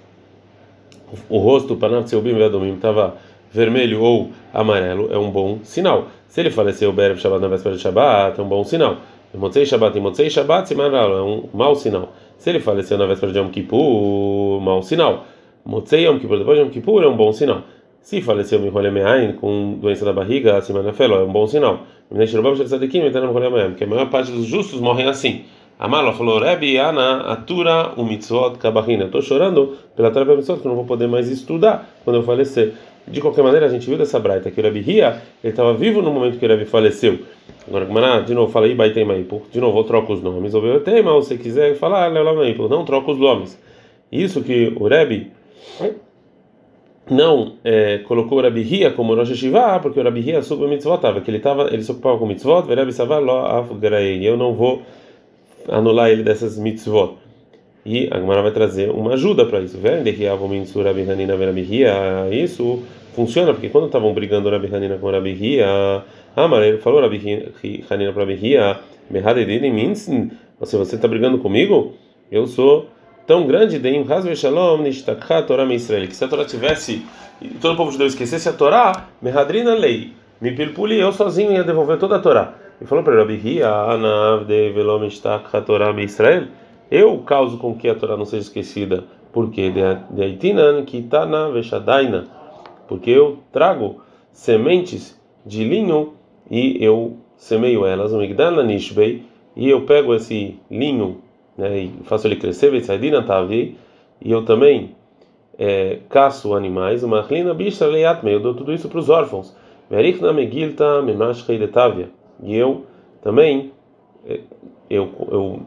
o 1.29 1.37
rosto 1.37 1.75
para 1.75 1.89
não 1.89 2.05
ser 2.05 2.15
o 2.15 2.21
bim 2.21 2.35
estava 2.73 3.17
vermelho 3.51 4.01
ou 4.01 4.29
amarelo, 4.53 5.11
é 5.11 5.17
um 5.17 5.29
bom 5.29 5.59
sinal. 5.63 6.07
Se 6.27 6.39
ele 6.39 6.49
faleceu 6.49 6.93
Berev 6.93 7.19
Shabbat 7.19 7.41
na 7.41 7.47
véspera 7.49 7.75
de 7.75 7.81
Shabbat, 7.81 8.39
é 8.39 8.43
um 8.43 8.47
bom 8.47 8.63
sinal. 8.63 8.97
Motzei 9.33 9.65
Shabbat 9.65 9.97
e 9.97 10.01
Motzei 10.01 10.29
Shabbat, 10.29 10.73
é 10.73 10.77
um 10.77 11.49
mau 11.53 11.75
sinal. 11.75 12.13
Se 12.37 12.49
ele 12.49 12.59
faleceu 12.59 12.97
na 12.97 13.05
véspera 13.05 13.31
de 13.31 13.39
Yom 13.39 13.49
Kippur, 13.49 14.61
mau 14.61 14.81
sinal. 14.81 15.25
Motzei 15.65 16.05
Yom 16.05 16.19
Kippur, 16.19 16.37
depois 16.37 16.57
de 16.57 16.63
Yom 16.63 16.69
Kippur, 16.69 17.03
é 17.03 17.07
um 17.07 17.15
bom 17.15 17.31
sinal. 17.33 17.63
Se 18.01 18.21
faleceu 18.21 18.59
Miholemeain 18.59 19.33
com 19.33 19.77
doença 19.79 20.03
da 20.03 20.11
barriga, 20.11 20.57
acima 20.57 20.81
da 20.81 20.91
felo, 20.91 21.15
é 21.15 21.23
um 21.23 21.31
bom 21.31 21.45
sinal. 21.45 21.81
Porque 22.09 23.83
a 23.83 23.87
maior 23.87 24.09
parte 24.09 24.31
dos 24.31 24.45
justos 24.45 24.79
morrem 24.79 25.07
assim. 25.07 25.43
Amalo 25.81 26.13
falou, 26.13 26.37
Rebbe, 26.37 26.77
Ana, 26.77 27.21
Atura, 27.21 27.93
o 27.97 28.03
Mitzvot, 28.03 28.59
Kabahina. 28.59 29.05
Estou 29.05 29.19
chorando 29.19 29.75
pela 29.95 30.11
Torá 30.11 30.35
Mitzvot, 30.35 30.59
que 30.59 30.67
eu 30.67 30.69
não 30.69 30.75
vou 30.75 30.85
poder 30.85 31.07
mais 31.07 31.27
estudar 31.27 31.89
quando 32.03 32.17
eu 32.17 32.23
falecer. 32.23 32.73
De 33.07 33.19
qualquer 33.19 33.43
maneira, 33.43 33.65
a 33.65 33.69
gente 33.69 33.87
viu 33.89 33.97
dessa 33.97 34.19
braita 34.19 34.51
que 34.51 34.59
o 34.59 34.63
Rebbe 34.63 34.79
Ria, 34.79 35.19
ele 35.43 35.51
estava 35.51 35.73
vivo 35.73 36.03
no 36.03 36.11
momento 36.11 36.37
que 36.37 36.45
o 36.45 36.47
Rebbe 36.47 36.65
faleceu. 36.65 37.21
Agora, 37.67 38.21
de 38.21 38.31
novo, 38.35 38.51
fala 38.51 38.67
aí, 38.67 38.75
Baitema 38.75 39.13
Maipur. 39.13 39.41
De 39.51 39.59
novo, 39.59 39.79
eu 39.79 39.83
troco 39.83 40.13
os 40.13 40.21
nomes. 40.21 40.53
Ou 40.53 40.79
tenho, 40.81 41.03
mas 41.03 41.25
se 41.25 41.35
quiser 41.39 41.73
falar, 41.73 42.11
Leolam 42.11 42.35
Maipur. 42.35 42.69
Não 42.69 42.85
troca 42.85 43.09
os 43.09 43.17
nomes. 43.17 43.59
Isso 44.11 44.43
que 44.43 44.71
o 44.79 44.87
Rebbe 44.87 45.31
não 47.09 47.53
é, 47.63 47.97
colocou 48.07 48.37
o 48.37 48.41
Rabi 48.43 48.61
Hia 48.61 48.91
como 48.91 49.15
Rosh 49.15 49.31
Hashiva, 49.31 49.79
porque 49.79 49.99
o 49.99 50.03
Rabi 50.03 50.21
Hia 50.21 50.43
sobre 50.43 50.67
mitzvot, 50.67 50.99
que 51.25 51.31
ele 51.31 51.39
tava, 51.39 51.73
ele 51.73 51.81
se 51.81 51.91
ocupava 51.91 52.19
com 52.19 52.27
mitzvot, 52.27 52.71
Rabi 52.71 52.93
Savar 52.93 53.19
lo 53.19 53.31
eu 54.21 54.37
não 54.37 54.53
vou 54.53 54.83
anular 55.67 56.09
ele 56.09 56.23
dessas 56.23 56.57
mitzvot. 56.57 57.17
E 57.85 58.07
a 58.11 58.19
Gemara 58.19 58.43
vai 58.43 58.51
trazer 58.51 58.91
uma 58.91 59.13
ajuda 59.13 59.45
para 59.45 59.59
isso. 59.61 59.77
Isso 62.31 62.83
funciona 63.15 63.53
porque 63.53 63.69
quando 63.69 63.87
estavam 63.87 64.13
brigando 64.13 64.49
Rabi 64.49 64.73
Hanina 64.73 64.97
com 64.97 65.09
Rabi 65.09 65.31
Hia, 65.31 66.03
Amar, 66.35 66.61
ele 66.63 66.77
falou 66.77 67.01
Rabi 67.01 67.17
Hanina 67.89 68.13
para 68.13 68.21
Rabi 68.23 68.39
Hia, 68.41 68.79
se 70.63 70.77
você 70.77 70.95
está 70.95 71.07
brigando 71.07 71.39
comigo, 71.39 71.93
eu 72.31 72.45
sou 72.45 72.87
tão 73.25 73.47
grande 73.47 73.79
de 73.79 73.89
Shalom 74.35 74.85
Torah 75.41 75.65
Israel 75.73 76.07
que 76.07 76.15
se 76.15 76.23
a 76.23 76.27
Torá 76.27 76.45
tivesse 76.45 77.03
e 77.41 77.47
todo 77.49 77.73
o 77.73 77.77
povo 77.77 77.91
judeu 77.91 78.05
esquecesse 78.05 78.47
a 78.47 78.53
Torá, 78.53 79.07
Mehadrina 79.21 79.73
lei, 79.73 80.13
me 80.39 80.51
pilpuli, 80.51 80.99
eu 80.99 81.11
sozinho 81.11 81.51
ia 81.51 81.63
devolver 81.63 81.97
toda 81.97 82.17
a 82.17 82.19
Torá. 82.19 82.60
E 82.81 82.85
falou 82.85 83.03
para 83.03 83.15
Rabi 83.15 83.35
Hia, 83.35 83.69
Anav 83.69 84.45
de 84.45 84.71
Velom 84.71 85.07
Torah 85.61 86.01
Israel, 86.01 86.47
eu 86.89 87.19
causo 87.19 87.59
com 87.59 87.75
que 87.75 87.87
a 87.87 87.93
Torá 87.93 88.17
não 88.17 88.25
seja 88.25 88.41
esquecida, 88.41 89.03
porque 89.31 89.71
de 90.09 90.23
Aitinan 90.23 90.83
Kitana 90.83 91.51
Veshadaina, 91.51 92.25
porque 92.87 93.11
eu 93.11 93.37
trago 93.51 94.01
sementes 94.31 95.15
de 95.45 95.63
linho 95.63 96.13
e 96.49 96.83
eu 96.83 97.17
semeio 97.37 97.85
elas, 97.85 98.13
um 98.13 98.21
Igdana 98.23 98.63
Nishbei, 98.63 99.25
e 99.55 99.69
eu 99.69 99.85
pego 99.85 100.15
esse 100.15 100.59
linho 100.69 101.21
né, 101.55 101.81
e 101.81 101.93
faço 102.05 102.25
ele 102.25 102.35
crescer, 102.35 102.71
e 104.19 104.31
eu 104.31 104.43
também 104.43 104.95
é, 105.55 105.99
caço 106.09 106.55
animais, 106.55 107.03
uma 107.03 107.21
bicha 107.53 107.85
eu 108.33 108.39
dou 108.39 108.55
tudo 108.55 108.73
isso 108.73 108.89
para 108.89 108.97
os 108.99 109.07
órfãos. 109.07 109.55
E 112.43 112.55
eu 112.55 112.85
também 113.21 113.71
é, 114.25 114.39
eu, 114.89 115.09
eu, 115.31 115.59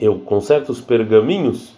eu 0.00 0.18
conserto 0.20 0.70
os 0.70 0.80
pergaminhos, 0.80 1.74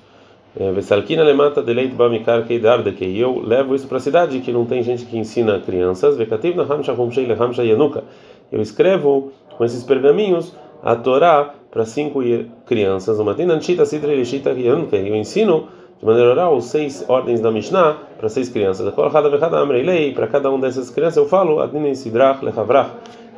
é, 0.59 0.73
Vesalkina 0.73 1.23
lemata 1.23 1.63
deleit 1.63 1.95
bamikar 1.95 2.47
keidarde, 2.47 2.95
e 3.05 3.21
eu 3.21 3.41
levo 3.41 3.75
isso 3.75 3.87
para 3.87 3.99
a 3.99 4.01
cidade 4.01 4.41
que 4.41 4.53
não 4.53 4.65
tem 4.65 4.83
gente 4.83 5.05
que 5.05 5.19
ensina 5.19 5.61
crianças, 5.61 6.17
Vekativ 6.17 6.57
na 6.57 6.63
hamsha 6.63 6.93
humshei 6.93 7.27
lehamsha 7.27 7.63
yanuka. 7.63 8.05
Eu 8.51 8.61
escrevo 8.61 9.33
com 9.57 9.65
esses 9.65 9.83
pergaminhos 9.83 10.55
a 10.83 10.95
Torá 10.95 11.55
para 11.71 11.85
cinco 11.85 12.21
crianças, 12.67 13.19
uma 13.19 13.35
tinanchita 13.35 13.85
sidra 13.85 14.13
elishita 14.13 14.51
yanuka. 14.53 14.97
Eu 14.97 15.15
ensino 15.17 15.69
de 15.99 16.05
maneira 16.05 16.31
oral 16.31 16.61
seis 16.61 17.05
ordens 17.09 17.41
da 17.41 17.51
Mishnah 17.51 17.97
para 18.19 18.29
seis 18.29 18.49
crianças. 18.49 18.93
Para 18.95 20.27
cada 20.29 20.51
uma 20.51 20.61
dessas 20.61 20.91
crianças 20.91 21.17
eu 21.17 21.27
falo, 21.27 21.61
Adnin 21.61 21.95
sidrach 21.95 22.45
lechavrach. 22.45 22.91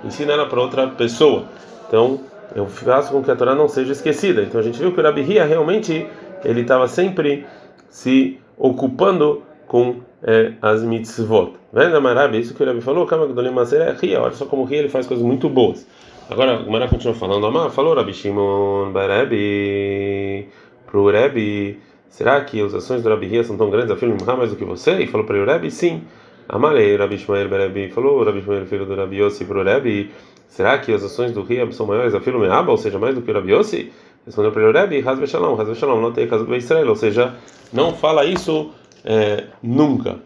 Ensina 0.04 0.32
ela 0.32 0.46
para 0.46 0.60
outra 0.60 0.86
pessoa. 0.88 1.44
Então, 1.88 2.20
eu 2.54 2.66
faço 2.66 3.12
com 3.12 3.22
que 3.22 3.30
a 3.30 3.36
Torá 3.36 3.54
não 3.54 3.68
seja 3.68 3.92
esquecida. 3.92 4.42
Então 4.42 4.60
a 4.60 4.62
gente 4.62 4.78
viu 4.78 4.92
que 4.92 5.00
o 5.00 5.02
Rabi 5.02 5.22
Hia 5.22 5.44
realmente 5.44 6.06
ele 6.44 6.62
estava 6.62 6.86
sempre 6.88 7.46
se 7.88 8.38
ocupando 8.56 9.42
com 9.66 9.96
é, 10.22 10.52
as 10.62 10.82
mitzvot. 10.82 11.54
Vendo 11.72 12.00
Marabi, 12.00 12.40
isso 12.40 12.54
que 12.54 12.62
o 12.62 12.66
Rabi 12.66 12.80
falou, 12.80 13.06
olha 13.06 14.32
só 14.32 14.46
como 14.46 14.64
Ria 14.64 14.78
ele 14.78 14.88
faz 14.88 15.06
coisas 15.06 15.24
muito 15.24 15.48
boas. 15.48 15.86
Agora, 16.30 16.58
o 16.58 16.72
Mará 16.72 16.88
continua 16.88 17.14
falando, 17.14 17.46
Amar, 17.46 17.70
falou 17.70 17.94
Rabi 17.94 18.12
Shimon 18.12 18.90
Barabi, 18.92 20.48
pro 20.86 21.10
Rabi, 21.10 21.78
será 22.08 22.40
que 22.40 22.60
as 22.60 22.74
ações 22.74 23.02
do 23.02 23.08
Rabi 23.08 23.26
Ria 23.26 23.44
são 23.44 23.56
tão 23.56 23.70
grandes, 23.70 23.90
afirma 23.90 24.16
mais 24.36 24.50
do 24.50 24.56
que 24.56 24.64
você? 24.64 24.98
E 25.02 25.06
falou 25.06 25.26
para 25.26 25.36
o 25.36 25.44
Rabi, 25.44 25.70
sim. 25.70 26.02
Amalei, 26.48 26.96
Rabi 26.96 27.18
Shmuel 27.18 27.48
Barabi, 27.48 27.88
falou 27.88 28.22
Rabi 28.24 28.42
Shmuel, 28.42 28.66
filho 28.66 28.86
do 28.86 28.94
Rabi 28.94 29.16
Yossi, 29.16 29.44
pro 29.44 29.64
Rabi, 29.64 30.10
Será 30.48 30.78
que 30.78 30.92
as 30.92 31.02
ações 31.02 31.32
do 31.32 31.42
Ria 31.42 31.70
são 31.70 31.86
maiores 31.86 32.14
a 32.14 32.20
filho 32.20 32.38
meaba, 32.38 32.70
ou 32.70 32.78
seja, 32.78 32.98
mais 32.98 33.14
do 33.14 33.20
que 33.20 33.30
o 33.30 33.34
Rabi 33.34 33.52
Yossi? 33.52 33.92
Respondeu 34.24 34.50
para 34.50 34.62
ele, 34.62 34.78
Rebbe, 34.78 35.06
Hazve 35.06 35.26
Shalom, 35.26 36.00
não 36.00 36.12
tem 36.12 36.26
caso 36.26 36.44
do 36.46 36.56
Israel, 36.56 36.88
ou 36.88 36.96
seja, 36.96 37.34
não 37.72 37.92
fala 37.92 38.24
isso 38.24 38.70
é, 39.04 39.44
nunca. 39.62 40.16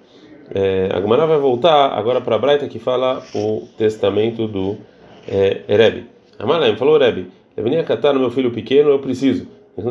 É, 0.55 0.89
a 0.93 1.01
Gemara 1.01 1.27
vai 1.27 1.39
voltar 1.39 1.93
agora 1.93 2.21
para 2.21 2.37
a 2.37 2.39
Braita 2.39 2.69
que 2.69 2.79
fala 2.79 3.23
o 3.35 3.69
testamento 3.77 4.47
do 4.47 4.79
é, 5.29 5.63
Rebbe. 5.69 6.07
Amalem 6.39 6.77
falou 6.77 6.99
eu 7.57 7.65
venha 7.65 7.85
catar 7.85 8.15
no 8.15 8.21
meu 8.21 8.31
filho 8.31 8.51
pequeno, 8.51 8.91
eu 8.91 9.01
preciso. 9.01 9.47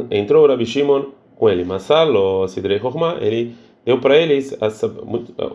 Entrou 0.09 0.43
o 0.43 0.47
Rabi 0.47 0.65
Shimon 0.65 1.03
com 1.35 1.49
ele, 1.49 1.63
Masalo, 1.63 2.47
Sidrei 2.47 2.79
Chokhmah, 2.79 3.17
ele 3.21 3.55
deu 3.89 3.97
para 3.97 4.15
eles 4.15 4.55
as, 4.61 4.83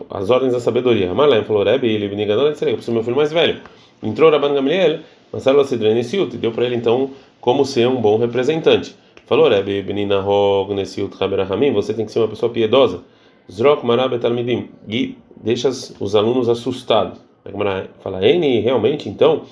as 0.09 0.29
ordens 0.29 0.51
da 0.51 0.59
sabedoria. 0.59 1.09
Amalem 1.09 1.45
falou 1.45 1.63
Rebbe, 1.63 1.87
ele 1.87 2.09
vinha 2.09 2.25
ganhando, 2.25 2.47
eu 2.47 2.73
preciso 2.73 2.91
meu 2.91 3.01
filho 3.01 3.15
mais 3.15 3.31
velho. 3.31 3.61
Entrou 4.03 4.29
Rabban 4.29 4.53
Gamliel, 4.53 4.99
Marcelo 5.31 5.63
Sidrei 5.63 5.93
Nesiut, 5.93 6.35
deu 6.35 6.51
para 6.51 6.65
ele 6.65 6.75
então 6.75 7.11
como 7.39 7.63
ser 7.63 7.87
um 7.87 7.95
bom 7.95 8.17
representante. 8.17 8.93
Falou, 9.25 9.47
Rebbe 9.47 9.81
Benina 9.83 10.19
Hog 10.19 10.73
Nesiut 10.73 11.15
Hamim, 11.49 11.71
você 11.71 11.93
tem 11.93 12.05
que 12.05 12.11
ser 12.11 12.19
uma 12.19 12.27
pessoa 12.27 12.51
piedosa. 12.51 13.03
Zrok 13.49 13.85
Marab 13.85 14.19
Talmidim, 14.19 14.67
e 14.85 15.15
deixa 15.37 15.69
os 15.69 16.13
alunos 16.13 16.49
assustados. 16.49 17.17
Fala, 18.01 18.21
N, 18.27 18.59
realmente 18.59 19.07
então, 19.07 19.43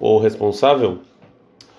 o 0.00 0.16
responsável 0.16 1.00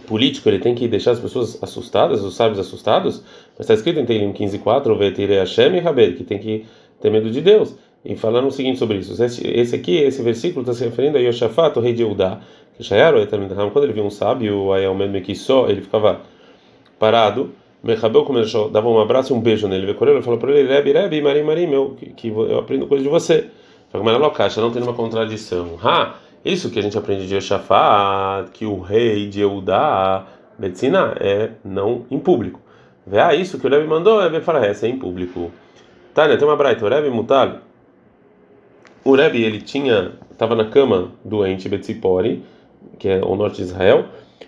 político 0.08 0.50
ele 0.50 0.60
tem 0.60 0.76
que 0.76 0.88
deixar 0.88 1.12
as 1.12 1.20
pessoas 1.20 1.62
assustadas, 1.62 2.24
os 2.24 2.36
sábios 2.36 2.60
assustados, 2.60 3.24
mas 3.58 3.62
está 3.62 3.74
escrito 3.74 4.00
em 4.00 4.06
Teilim 4.06 4.32
15:4, 4.34 4.98
Vetire 4.98 5.36
Hashem 5.36 5.76
e 5.76 5.80
Haber, 5.80 6.16
que 6.16 6.24
tem 6.24 6.40
que 6.40 6.66
ter 7.02 7.10
medo 7.10 7.30
de 7.30 7.42
Deus. 7.42 7.76
E 8.06 8.16
falando 8.16 8.48
o 8.48 8.52
seguinte 8.52 8.80
sobre 8.80 8.98
isso, 8.98 9.22
esse, 9.24 9.48
esse 9.48 9.76
aqui, 9.76 9.96
esse 9.96 10.22
versículo 10.22 10.62
está 10.62 10.74
se 10.74 10.84
referindo 10.84 11.18
a 11.18 11.22
Yoshafat, 11.22 11.78
o 11.78 11.82
rei 11.82 11.94
de 11.94 12.02
Eudá, 12.02 12.42
que 12.78 12.84
quando 13.72 13.84
ele 13.84 13.94
viu 13.94 14.04
um 14.04 14.10
sábio, 14.10 14.74
aí 14.74 14.86
ao 14.86 14.96
mesmo 14.96 15.22
que 15.22 15.34
só, 15.34 15.70
ele 15.70 15.82
ficava 15.82 16.22
parado, 17.00 17.52
Mechabel 17.82 18.24
começou, 18.24 18.70
dava 18.70 18.90
um 18.90 19.00
abraço 19.00 19.34
e 19.34 19.38
um 19.38 19.42
beijo 19.42 19.68
nele, 19.68 19.86
ele 19.90 20.22
falou 20.22 20.40
para 20.40 20.52
ele, 20.52 20.68
Rebi, 20.68 20.92
Rebi, 20.94 21.22
Marim, 21.22 21.44
Marim, 21.44 21.68
meu, 21.68 21.96
que, 21.98 22.08
que 22.12 22.28
eu 22.30 22.60
aprendo 22.60 22.88
coisa 22.88 23.04
de 23.04 23.10
você. 23.10 23.50
Caixa, 24.34 24.60
não 24.60 24.72
tem 24.72 24.82
uma 24.82 24.94
contradição. 24.94 25.78
Ah, 25.84 26.16
isso 26.44 26.70
que 26.70 26.80
a 26.80 26.82
gente 26.82 26.98
aprende 26.98 27.28
de 27.28 27.36
Yoshafat, 27.36 28.52
que 28.52 28.66
o 28.66 28.80
rei 28.80 29.28
de 29.28 29.42
Eudá, 29.42 30.26
medicina, 30.60 31.16
é 31.20 31.52
não 31.64 32.06
em 32.12 32.20
público. 32.20 32.60
Ah, 33.12 33.34
isso 33.36 33.60
que 33.60 33.68
o 33.68 33.70
Rebbe 33.70 33.88
mandou, 33.88 34.22
é 34.22 34.42
falar, 34.42 34.66
essa 34.66 34.86
é 34.86 34.90
em 34.90 34.98
público. 34.98 35.52
Tânia, 36.14 36.38
tem 36.38 36.48
uma 36.48 36.56
braita, 36.56 36.86
o 36.86 36.90
Rebbe 36.90 37.10
Mutal, 37.10 37.58
o 39.04 39.16
Rebbe, 39.16 39.44
ele 39.44 39.60
tinha, 39.60 40.14
estava 40.32 40.56
na 40.56 40.66
cama 40.66 41.12
doente, 41.26 41.68
Betzipori, 41.68 42.44
que 42.98 43.10
é 43.10 43.22
o 43.24 43.36
norte 43.36 43.58
de 43.58 43.64
Israel, 43.64 44.06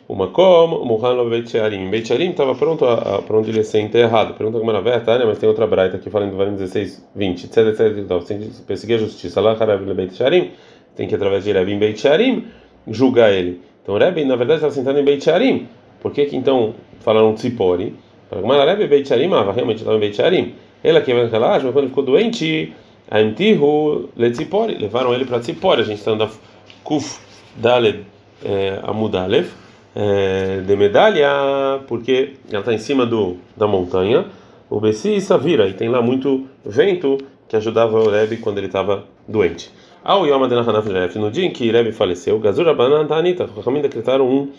uma 0.08 0.28
como, 0.28 0.86
Muhan 0.86 1.30
Beit 1.30 1.50
Shearim. 1.50 1.90
Beit 1.90 2.08
Shearim 2.08 2.30
estava 2.30 2.56
pronto 2.56 2.86
para 2.86 3.38
onde 3.38 3.50
ele 3.50 3.58
ia 3.58 3.64
ser 3.64 3.80
enterrado. 3.80 4.34
Pergunta 4.36 4.60
como 4.60 4.70
era 4.70 4.82
verdade, 4.82 5.20
né? 5.20 5.26
mas 5.26 5.40
tem 5.40 5.50
outra 5.50 5.66
braita 5.66 5.98
aqui 5.98 6.10
falando 6.10 6.32
do 6.32 6.38
Varim 6.38 6.54
16, 6.54 7.06
20, 7.16 7.44
etc, 7.46 7.58
etc. 7.68 7.98
Então, 7.98 8.20
tem 8.20 8.40
que 8.40 8.62
perseguir 8.62 8.96
a 8.98 9.00
justiça. 9.00 9.42
Lá, 9.42 9.54
Harav 9.54 9.84
Beit 9.94 10.16
Shearim, 10.16 10.52
tem 10.96 11.08
que 11.08 11.16
através 11.16 11.44
de 11.44 11.52
Rebbe 11.52 11.74
em 11.74 11.80
Beit 11.80 12.00
Shearim 12.00 12.46
julgar 12.88 13.32
ele. 13.32 13.62
Então, 13.84 13.98
Rebbe, 13.98 14.24
na 14.26 14.36
verdade, 14.36 14.58
estava 14.58 14.74
sentado 14.74 15.00
em 15.00 15.04
Beit 15.04 15.24
Shearim. 15.24 15.68
Por 16.02 16.12
que 16.12 16.26
que 16.26 16.36
então 16.36 16.74
falaram 17.02 17.34
Tzipori? 17.34 17.94
Falaram, 18.30 18.66
Rebbe 18.66 18.88
Beit 18.88 19.08
Shearim, 19.08 19.32
ah, 19.34 19.52
realmente 19.52 19.78
estava 19.78 19.98
em 19.98 20.00
Beit 20.00 20.16
Shearim. 20.16 20.54
Ele 20.84 20.98
aqui 20.98 21.14
mas 21.14 21.32
quando 21.32 21.80
ele 21.80 21.88
ficou 21.88 22.04
doente 22.04 22.74
Antihu 23.12 24.10
letzipori, 24.16 24.78
levaram 24.78 25.14
ele 25.14 25.26
para 25.26 25.40
Tzipori. 25.40 25.82
A 25.82 25.86
gente 25.86 26.00
está 26.00 26.12
andando 26.12 26.32
Kuf 26.84 27.20
Daled 27.56 28.02
é, 28.44 28.80
Amudalev 28.84 29.50
é, 29.96 30.62
de 30.62 30.76
medalha, 30.76 31.82
porque 31.88 32.34
ela 32.52 32.60
está 32.60 32.74
em 32.74 32.78
cima 32.78 33.06
do, 33.06 33.38
da 33.56 33.68
montanha. 33.68 34.26
O 34.70 34.80
Bessi 34.80 35.22
Savira, 35.22 35.68
e 35.68 35.74
tem 35.74 35.90
lá 35.90 36.02
muito 36.02 36.46
vento 36.66 37.18
que 37.48 37.56
ajudava 37.56 38.00
o 38.00 38.10
Rebbe 38.10 38.38
quando 38.38 38.58
ele 38.58 38.68
estava 38.68 39.06
doente. 39.28 39.72
Ao 40.04 40.26
Yom 40.26 40.48
no 41.16 41.32
dia 41.32 41.46
em 41.46 41.52
que 41.52 41.72
Rebbe 41.72 41.92
faleceu, 41.92 42.40
Gazura 42.40 42.74
Banan 42.74 43.08
Tanita, 43.08 43.46
os 43.46 43.82
decretaram 43.82 44.30
um 44.30 44.52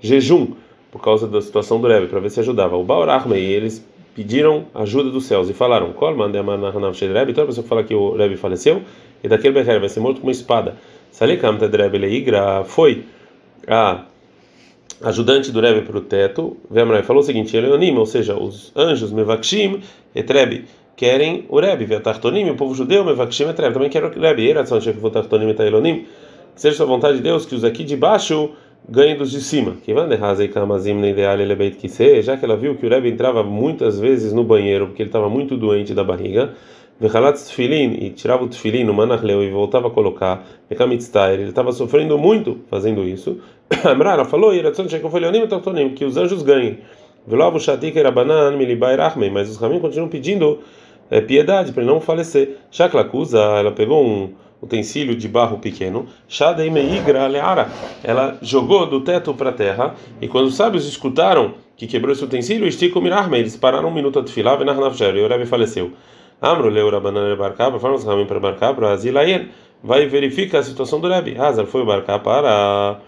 jejum 0.00 0.48
por 0.90 1.00
causa 1.00 1.26
da 1.26 1.40
situação 1.40 1.80
do 1.80 1.88
Rebbe, 1.88 2.08
para 2.08 2.20
ver 2.20 2.30
se 2.30 2.40
ajudava. 2.40 2.76
O 2.76 2.84
Baor 2.84 3.08
Ahmei, 3.08 3.44
eles 3.44 3.86
pediram 4.14 4.66
ajuda 4.74 5.10
dos 5.10 5.24
céus 5.24 5.48
e 5.48 5.54
falaram: 5.54 5.92
Kol 5.92 6.14
Rebbe, 6.14 7.32
toda 7.32 7.46
pessoa 7.46 7.62
que 7.62 7.68
fala 7.68 7.84
que 7.84 7.94
o 7.94 8.16
Rebbe 8.16 8.36
faleceu, 8.36 8.82
e 9.22 9.28
daquele 9.28 9.54
Becher 9.54 9.80
vai 9.80 9.88
ser 9.88 10.00
morto 10.00 10.20
com 10.20 10.26
uma 10.26 10.32
espada. 10.32 10.76
Salikam 11.10 11.56
Rebbe 11.58 11.98
Leigra 11.98 12.64
foi 12.64 13.04
a 13.66 14.04
ajudante 15.02 15.50
do 15.50 15.60
Rebbe 15.60 15.82
para 15.82 15.98
o 15.98 16.00
teto. 16.00 16.56
Vemrai 16.70 17.02
falou 17.02 17.22
o 17.22 17.24
seguinte: 17.24 17.56
Eleonim, 17.56 17.96
ou 17.96 18.06
seja, 18.06 18.36
os 18.36 18.72
anjos 18.76 19.12
Mevakshim 19.12 19.80
e 20.14 20.20
Rebbe 20.20 20.64
querem 20.96 21.46
o 21.48 21.58
Rebbe, 21.60 21.84
Vetartonim, 21.84 22.50
o 22.50 22.56
povo 22.56 22.74
judeu 22.74 23.04
Mevakshim 23.04 23.44
e 23.44 23.46
Rebbe 23.46 23.72
também 23.72 23.88
quer 23.90 24.04
o 24.04 24.10
Rebbe. 24.10 24.48
Eratzon 24.48 24.80
Shefutartonim 24.80 25.54
e 25.58 25.62
Elonim. 25.62 26.06
Que 26.54 26.60
seja 26.60 26.82
a 26.82 26.86
vontade 26.86 27.16
de 27.16 27.22
Deus 27.22 27.46
que 27.46 27.54
os 27.54 27.64
aqui 27.64 27.84
de 27.84 27.96
baixo 27.96 28.50
ganhe 28.88 29.14
dos 29.14 29.30
de 29.30 29.40
cima. 29.40 29.76
Já 32.22 32.36
que 32.36 32.44
ela 32.44 32.56
viu 32.56 32.76
que 32.76 32.86
o 32.86 32.88
Rebbe 32.88 33.08
entrava 33.08 33.42
muitas 33.42 33.98
vezes 34.00 34.32
no 34.32 34.44
banheiro 34.44 34.88
porque 34.88 35.02
ele 35.02 35.08
estava 35.08 35.28
muito 35.28 35.56
doente 35.56 35.94
da 35.94 36.04
barriga, 36.04 36.54
e 37.02 38.10
tirava 38.10 38.44
o 38.44 38.48
tefilin 38.48 38.84
no 38.84 38.92
manachleu 38.92 39.42
e 39.42 39.50
voltava 39.50 39.88
a 39.88 39.90
colocar, 39.90 40.46
ele 40.68 41.44
estava 41.44 41.72
sofrendo 41.72 42.18
muito 42.18 42.58
fazendo 42.68 43.04
isso. 43.04 43.38
Ela 43.82 44.24
falou, 44.24 44.52
que 45.94 46.04
os 46.04 46.16
anjos 46.18 46.42
ganhem. 46.42 46.78
Mas 49.32 49.50
os 49.50 49.56
ramin 49.56 49.78
continuam 49.78 50.08
pedindo 50.08 50.60
é, 51.10 51.20
piedade 51.20 51.72
para 51.72 51.82
ele 51.82 51.92
não 51.92 52.00
falecer. 52.00 52.56
Shaklakuza, 52.70 53.38
ela 53.38 53.72
pegou 53.72 54.04
um 54.04 54.32
utensílio 54.62 55.16
de 55.16 55.26
barro 55.26 55.58
pequeno, 55.58 56.06
ela 58.04 58.38
jogou 58.42 58.86
do 58.86 59.00
teto 59.00 59.32
para 59.34 59.50
a 59.50 59.52
terra, 59.52 59.94
e 60.20 60.28
quando 60.28 60.46
os 60.46 60.54
sábios 60.54 60.86
escutaram 60.86 61.54
que 61.76 61.86
quebrou 61.86 62.12
esse 62.12 62.22
utensílio, 62.22 62.66
eles 62.66 63.56
pararam 63.56 63.88
um 63.88 63.92
minuto 63.92 64.18
a 64.18 64.22
tefilar, 64.22 64.60
e 64.60 65.20
o 65.22 65.28
Rebbe 65.28 65.46
faleceu. 65.46 65.92
Amro 66.42 66.68
leu 66.68 66.90
Rabanan 66.90 67.36
Barcá, 67.36 67.70
para 67.70 67.94
os 67.94 68.04
Ramin 68.04 68.26
para 68.26 68.40
Barcá, 68.40 68.72
para 68.74 68.92
Azilayen, 68.92 69.48
vai 69.82 70.06
verificar 70.06 70.58
a 70.58 70.62
situação 70.62 71.00
do 71.00 71.08
Rebbe. 71.08 71.36
Hazar 71.38 71.66
foi 71.66 71.84
Barcá 71.84 72.18
para 72.18 73.00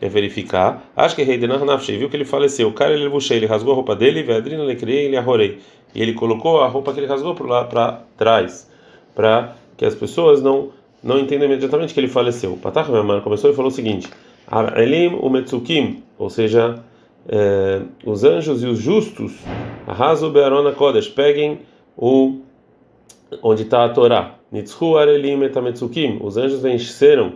verificar. 0.00 0.90
Acho 0.94 1.16
que 1.16 1.22
rei 1.22 1.38
de 1.38 1.46
Nafshi 1.46 1.96
viu 1.96 2.08
que 2.08 2.16
ele 2.16 2.24
faleceu. 2.24 2.68
O 2.68 2.72
cara 2.72 2.92
ele 2.92 3.08
buchei, 3.08 3.38
ele 3.38 3.46
rasgou 3.46 3.72
a 3.72 3.76
roupa 3.76 3.96
dele, 3.96 4.22
Vedrina 4.22 4.62
ele 4.62 4.76
criei, 4.76 5.06
ele 5.06 5.16
arrorei. 5.16 5.58
E 5.94 6.02
ele 6.02 6.12
colocou 6.12 6.60
a 6.60 6.68
roupa 6.68 6.92
que 6.92 7.00
ele 7.00 7.06
rasgou 7.06 7.34
para 7.34 7.46
lá 7.46 7.64
para 7.64 8.02
trás, 8.16 8.70
para 9.14 9.56
que 9.76 9.84
as 9.84 9.94
pessoas 9.94 10.42
não 10.42 10.70
não 11.02 11.18
entende 11.18 11.44
imediatamente 11.44 11.94
que 11.94 12.00
ele 12.00 12.08
faleceu. 12.08 12.58
Patach 12.60 12.90
Me'amar 12.90 13.20
começou 13.20 13.50
e 13.50 13.54
falou 13.54 13.70
o 13.70 13.74
seguinte: 13.74 14.08
Elim 14.76 15.18
o 15.20 15.30
Metzukim, 15.30 16.02
ou 16.18 16.28
seja, 16.28 16.82
é, 17.28 17.82
os 18.04 18.24
anjos 18.24 18.62
e 18.62 18.66
os 18.66 18.78
justos, 18.78 19.32
Arraso 19.86 20.30
Be'arona 20.30 20.72
Kodesh, 20.72 21.08
peguem 21.08 21.60
o 21.96 22.40
onde 23.42 23.62
está 23.62 23.84
a 23.84 23.88
Torá. 23.88 24.34
Nitzhu 24.50 24.96
Arelim 24.96 25.42
Etametzukim, 25.42 26.18
os 26.22 26.36
anjos 26.36 26.60
venceram 26.60 27.34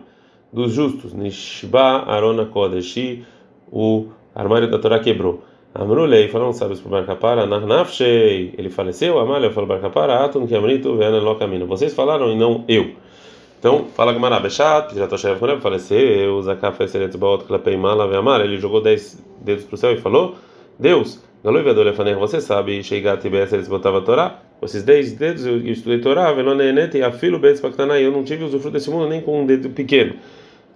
dos 0.52 0.72
justos. 0.72 1.12
Nishba 1.12 2.04
Arona 2.06 2.46
Kodesh, 2.46 3.22
o 3.70 4.08
armário 4.34 4.70
da 4.70 4.78
Torá 4.78 4.98
quebrou. 4.98 5.44
Amrulei, 5.72 6.28
falaram 6.28 6.52
sábios 6.52 6.80
para 6.80 6.90
Barcapara, 6.90 7.46
Narnafshei, 7.46 8.54
ele 8.58 8.70
faleceu, 8.70 9.20
Amália 9.20 9.52
falou 9.52 9.68
Barcapara, 9.68 10.24
Atun 10.24 10.46
Kiamrito, 10.46 10.96
Veana 10.96 11.20
Locamino. 11.20 11.64
Vocês 11.66 11.94
falaram 11.94 12.32
e 12.32 12.36
não 12.36 12.64
eu. 12.66 12.90
Então, 13.60 13.84
fala 13.94 14.12
Gamara, 14.12 14.40
Bechat, 14.40 14.94
já 14.94 15.04
estou 15.04 15.18
chefe 15.18 15.60
faleceu, 15.60 16.40
Zaká 16.40 16.72
fez 16.72 16.94
Eretzbaot, 16.94 17.44
Klapei 17.44 17.76
Mala, 17.76 18.08
Veamar, 18.08 18.40
ele 18.40 18.56
jogou 18.56 18.80
dez 18.80 19.22
dedos 19.38 19.64
para 19.64 19.74
o 19.74 19.78
céu 19.78 19.92
e 19.92 19.98
falou: 19.98 20.34
Deus, 20.78 21.22
Galoi 21.44 21.62
Vedolefaner, 21.62 22.18
você 22.18 22.40
sabe, 22.40 22.82
Sheigat 22.82 23.22
Bes 23.28 23.52
Eretzbotava 23.52 23.98
a 23.98 24.00
Torá, 24.00 24.42
esses 24.62 24.82
dez 24.82 25.12
dedos 25.12 25.44
eu 25.44 25.58
estudei 25.58 26.00
Torá, 26.00 26.32
Velonenet 26.32 26.96
e 26.96 27.02
Afilo 27.02 27.38
Paktanai, 27.38 28.02
eu 28.04 28.10
não 28.10 28.24
tive 28.24 28.44
usufruto 28.44 28.72
desse 28.72 28.90
mundo 28.90 29.08
nem 29.08 29.20
com 29.20 29.42
um 29.42 29.46
dedo 29.46 29.68
pequeno. 29.68 30.14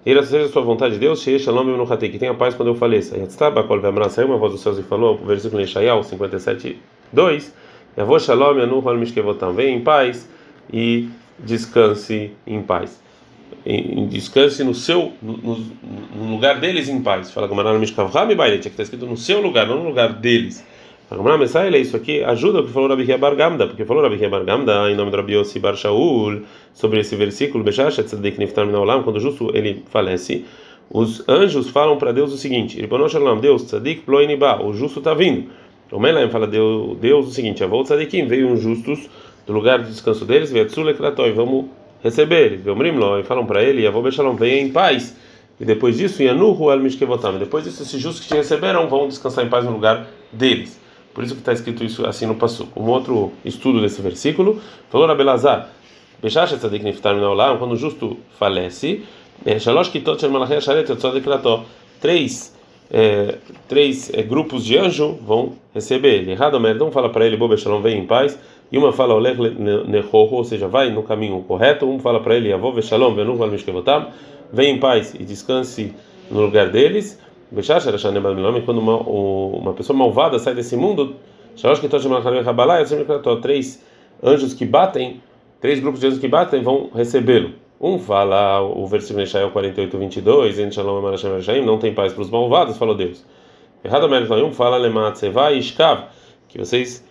Ele 0.04 0.22
seja 0.22 0.44
a 0.44 0.48
sua 0.48 0.62
vontade 0.62 0.94
de 0.94 1.00
Deus, 1.00 1.22
Shei 1.22 1.38
Shalom 1.38 1.64
no 1.64 1.90
Hatei, 1.90 2.10
que 2.10 2.18
tenha 2.18 2.34
paz 2.34 2.54
quando 2.54 2.68
eu 2.68 2.74
faleça. 2.74 3.16
Yatztaba, 3.16 3.64
Kol 3.64 3.80
Vemra, 3.80 4.10
saiu 4.10 4.28
uma 4.28 4.36
voz 4.36 4.52
dos 4.52 4.60
céus 4.60 4.78
e 4.78 4.82
falou, 4.82 5.16
versículo 5.16 5.62
em 5.62 5.66
Shayal 5.66 6.02
57, 6.02 6.78
2, 7.10 7.54
Yavô 7.96 8.18
Shalom, 8.18 8.58
Yanu 8.58 8.86
Hol 8.86 8.98
Mishkevotam, 8.98 9.54
vem 9.54 9.76
em 9.76 9.80
paz 9.80 10.28
e 10.70 11.08
descanse 11.38 12.32
em 12.46 12.60
paz. 12.62 13.02
Descanse 14.10 14.62
no 14.62 14.74
seu 14.74 15.14
no, 15.22 15.36
no, 15.38 16.30
lugar 16.30 16.60
deles 16.60 16.88
em 16.88 17.00
paz. 17.00 17.30
Fala 17.30 17.48
como 17.48 17.62
no 17.62 17.78
Mishkavram 17.78 18.30
e 18.30 18.34
Baile, 18.34 18.58
que 18.58 18.68
está 18.68 18.82
escrito 18.82 19.06
no 19.06 19.16
seu 19.16 19.40
lugar, 19.40 19.66
não 19.66 19.78
no 19.78 19.88
lugar 19.88 20.12
deles. 20.12 20.62
Fala 21.16 21.38
Messai, 21.38 21.70
isso 21.78 21.96
aqui 21.96 22.24
ajuda 22.24 22.58
o 22.58 22.66
que 22.66 22.72
falou 22.72 22.88
Rabi 22.88 23.16
Bar 23.16 23.36
Gamda, 23.36 23.68
porque 23.68 23.84
falou 23.84 24.02
Rabi 24.02 24.16
Bar 24.28 24.44
Gamda 24.44 24.90
em 24.90 24.96
nome 24.96 25.12
de 25.12 25.16
Rabi 25.16 25.34
Yossi 25.34 25.60
Bar 25.60 25.76
Shaul 25.76 26.42
sobre 26.72 27.00
esse 27.00 27.14
versículo, 27.14 27.62
quando 29.04 29.20
justo 29.20 29.50
ele 29.54 29.84
falece. 29.90 30.44
Os 30.90 31.26
anjos 31.28 31.70
falam 31.70 31.96
para 31.98 32.10
Deus 32.10 32.32
o 32.32 32.36
seguinte: 32.36 32.84
Deus, 33.40 33.62
Tzadik 33.62 34.02
Ploiniba, 34.02 34.60
o 34.60 34.74
justo 34.74 34.98
está 34.98 35.14
vindo. 35.14 35.50
O 35.92 36.00
Melaim 36.00 36.28
fala 36.30 36.48
Deus, 36.48 36.96
Deus 36.98 37.28
o 37.28 37.30
seguinte: 37.30 37.62
Avô 37.62 37.84
Tzadikim, 37.84 38.26
veio 38.26 38.48
um 38.48 38.56
justos 38.56 39.08
do 39.46 39.52
lugar 39.52 39.84
de 39.84 39.90
descanso 39.90 40.24
deles, 40.24 40.50
Vetzule 40.50 40.94
Kratoi, 40.94 41.32
vamos 41.32 41.66
receber 42.02 42.46
eles. 42.46 42.60
Veomrimlo, 42.60 43.20
e 43.20 43.22
falam 43.22 43.46
para 43.46 43.62
ele: 43.62 43.86
Avô 43.86 44.02
Beshalom, 44.02 44.34
venha 44.34 44.60
em 44.60 44.70
paz. 44.70 45.16
E 45.60 45.64
depois 45.64 45.96
disso, 45.96 46.20
Yanuhu 46.24 46.72
El 46.72 46.80
Mishkevotam. 46.80 47.38
Depois 47.38 47.62
disso, 47.62 47.84
esses 47.84 48.00
justos 48.00 48.24
que 48.24 48.28
te 48.28 48.34
receberam 48.34 48.88
vão 48.88 49.06
descansar 49.06 49.46
em 49.46 49.48
paz 49.48 49.64
no 49.64 49.70
lugar 49.70 50.08
deles. 50.32 50.82
Por 51.14 51.24
isso 51.24 51.34
que 51.34 51.40
está 51.40 51.52
escrito 51.52 51.84
isso 51.84 52.04
assim 52.04 52.26
no 52.26 52.34
passo. 52.34 52.68
Um 52.76 52.88
outro 52.88 53.32
estudo 53.44 53.80
desse 53.80 54.02
versículo 54.02 54.60
falou 54.90 55.06
na 55.06 55.14
Belazar: 55.14 55.70
quando 57.58 57.72
o 57.72 57.76
justo 57.76 58.18
falece, 58.38 59.04
Krató. 61.22 61.64
Três 62.00 62.54
é, 62.90 63.38
três 63.66 64.12
é, 64.12 64.22
grupos 64.22 64.64
de 64.64 64.76
anjo 64.76 65.18
vão 65.22 65.54
receber 65.72 66.14
ele. 66.14 66.32
Errado, 66.32 66.60
merda, 66.60 66.84
um 66.84 66.90
fala 66.90 67.08
para 67.08 67.26
ele, 67.26 67.36
Bobe 67.36 67.56
Shalom, 67.56 67.80
vem 67.80 67.98
em 67.98 68.06
paz, 68.06 68.38
e 68.70 68.78
uma 68.78 68.92
fala, 68.92 69.14
Olech 69.14 69.36
Nehoho, 69.38 70.34
ou 70.34 70.44
seja, 70.44 70.68
vai 70.68 70.90
no 70.90 71.02
caminho 71.02 71.42
correto, 71.42 71.86
um 71.86 71.98
fala 71.98 72.20
para 72.20 72.36
ele, 72.36 72.52
Avô 72.52 72.80
Shalom, 72.80 73.14
Venu 73.14 73.36
Val 73.36 73.48
Mishkevotam, 73.48 74.08
vem 74.52 74.76
em 74.76 74.78
paz 74.78 75.14
e 75.14 75.24
descanse 75.24 75.94
no 76.30 76.40
lugar 76.42 76.68
deles. 76.70 77.18
Quando 78.62 78.78
uma, 78.78 78.96
uma 78.98 79.72
pessoa 79.72 79.96
malvada 79.96 80.38
sai 80.38 80.54
desse 80.54 80.76
mundo, 80.76 81.16
três 83.40 83.84
anjos 84.22 84.54
que 84.54 84.64
batem, 84.64 85.22
três 85.60 85.80
grupos 85.80 86.00
de 86.00 86.06
anjos 86.06 86.18
que 86.18 86.28
batem 86.28 86.62
vão 86.62 86.90
recebê-lo. 86.94 87.52
Um 87.80 87.98
fala, 87.98 88.60
o 88.62 88.86
versículo 88.86 89.22
de 89.22 89.28
Ishael 89.28 89.50
48, 89.50 89.98
22, 89.98 90.58
não 91.64 91.78
tem 91.78 91.92
paz 91.92 92.12
para 92.12 92.22
os 92.22 92.30
malvados, 92.30 92.78
falou 92.78 92.94
Deus. 92.94 93.24
Errado, 93.84 94.08
um 94.42 94.52
fala, 94.52 94.78
que 96.48 96.58
vocês 96.58 97.04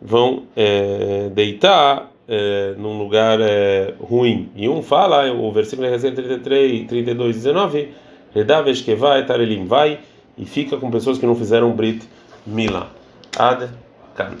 vão 0.00 0.44
é, 0.54 1.28
deitar 1.30 2.10
é, 2.28 2.74
num 2.78 2.96
lugar 2.96 3.40
é, 3.40 3.94
ruim. 4.00 4.50
E 4.54 4.68
um 4.68 4.82
fala, 4.82 5.32
o 5.32 5.50
versículo 5.50 5.88
Ezequiel 5.88 6.24
33, 6.38 6.86
32, 6.86 7.36
19, 7.36 7.88
Redavesh 8.34 8.82
Kevai 8.82 9.26
Tarelim, 9.26 9.66
vai 9.66 10.00
e 10.36 10.44
fica 10.44 10.76
com 10.76 10.90
pessoas 10.90 11.18
que 11.18 11.26
não 11.26 11.34
fizeram 11.34 11.72
Brit 11.72 12.06
Milá. 12.46 12.90
Ad 13.36 13.68
Kan. 14.14 14.36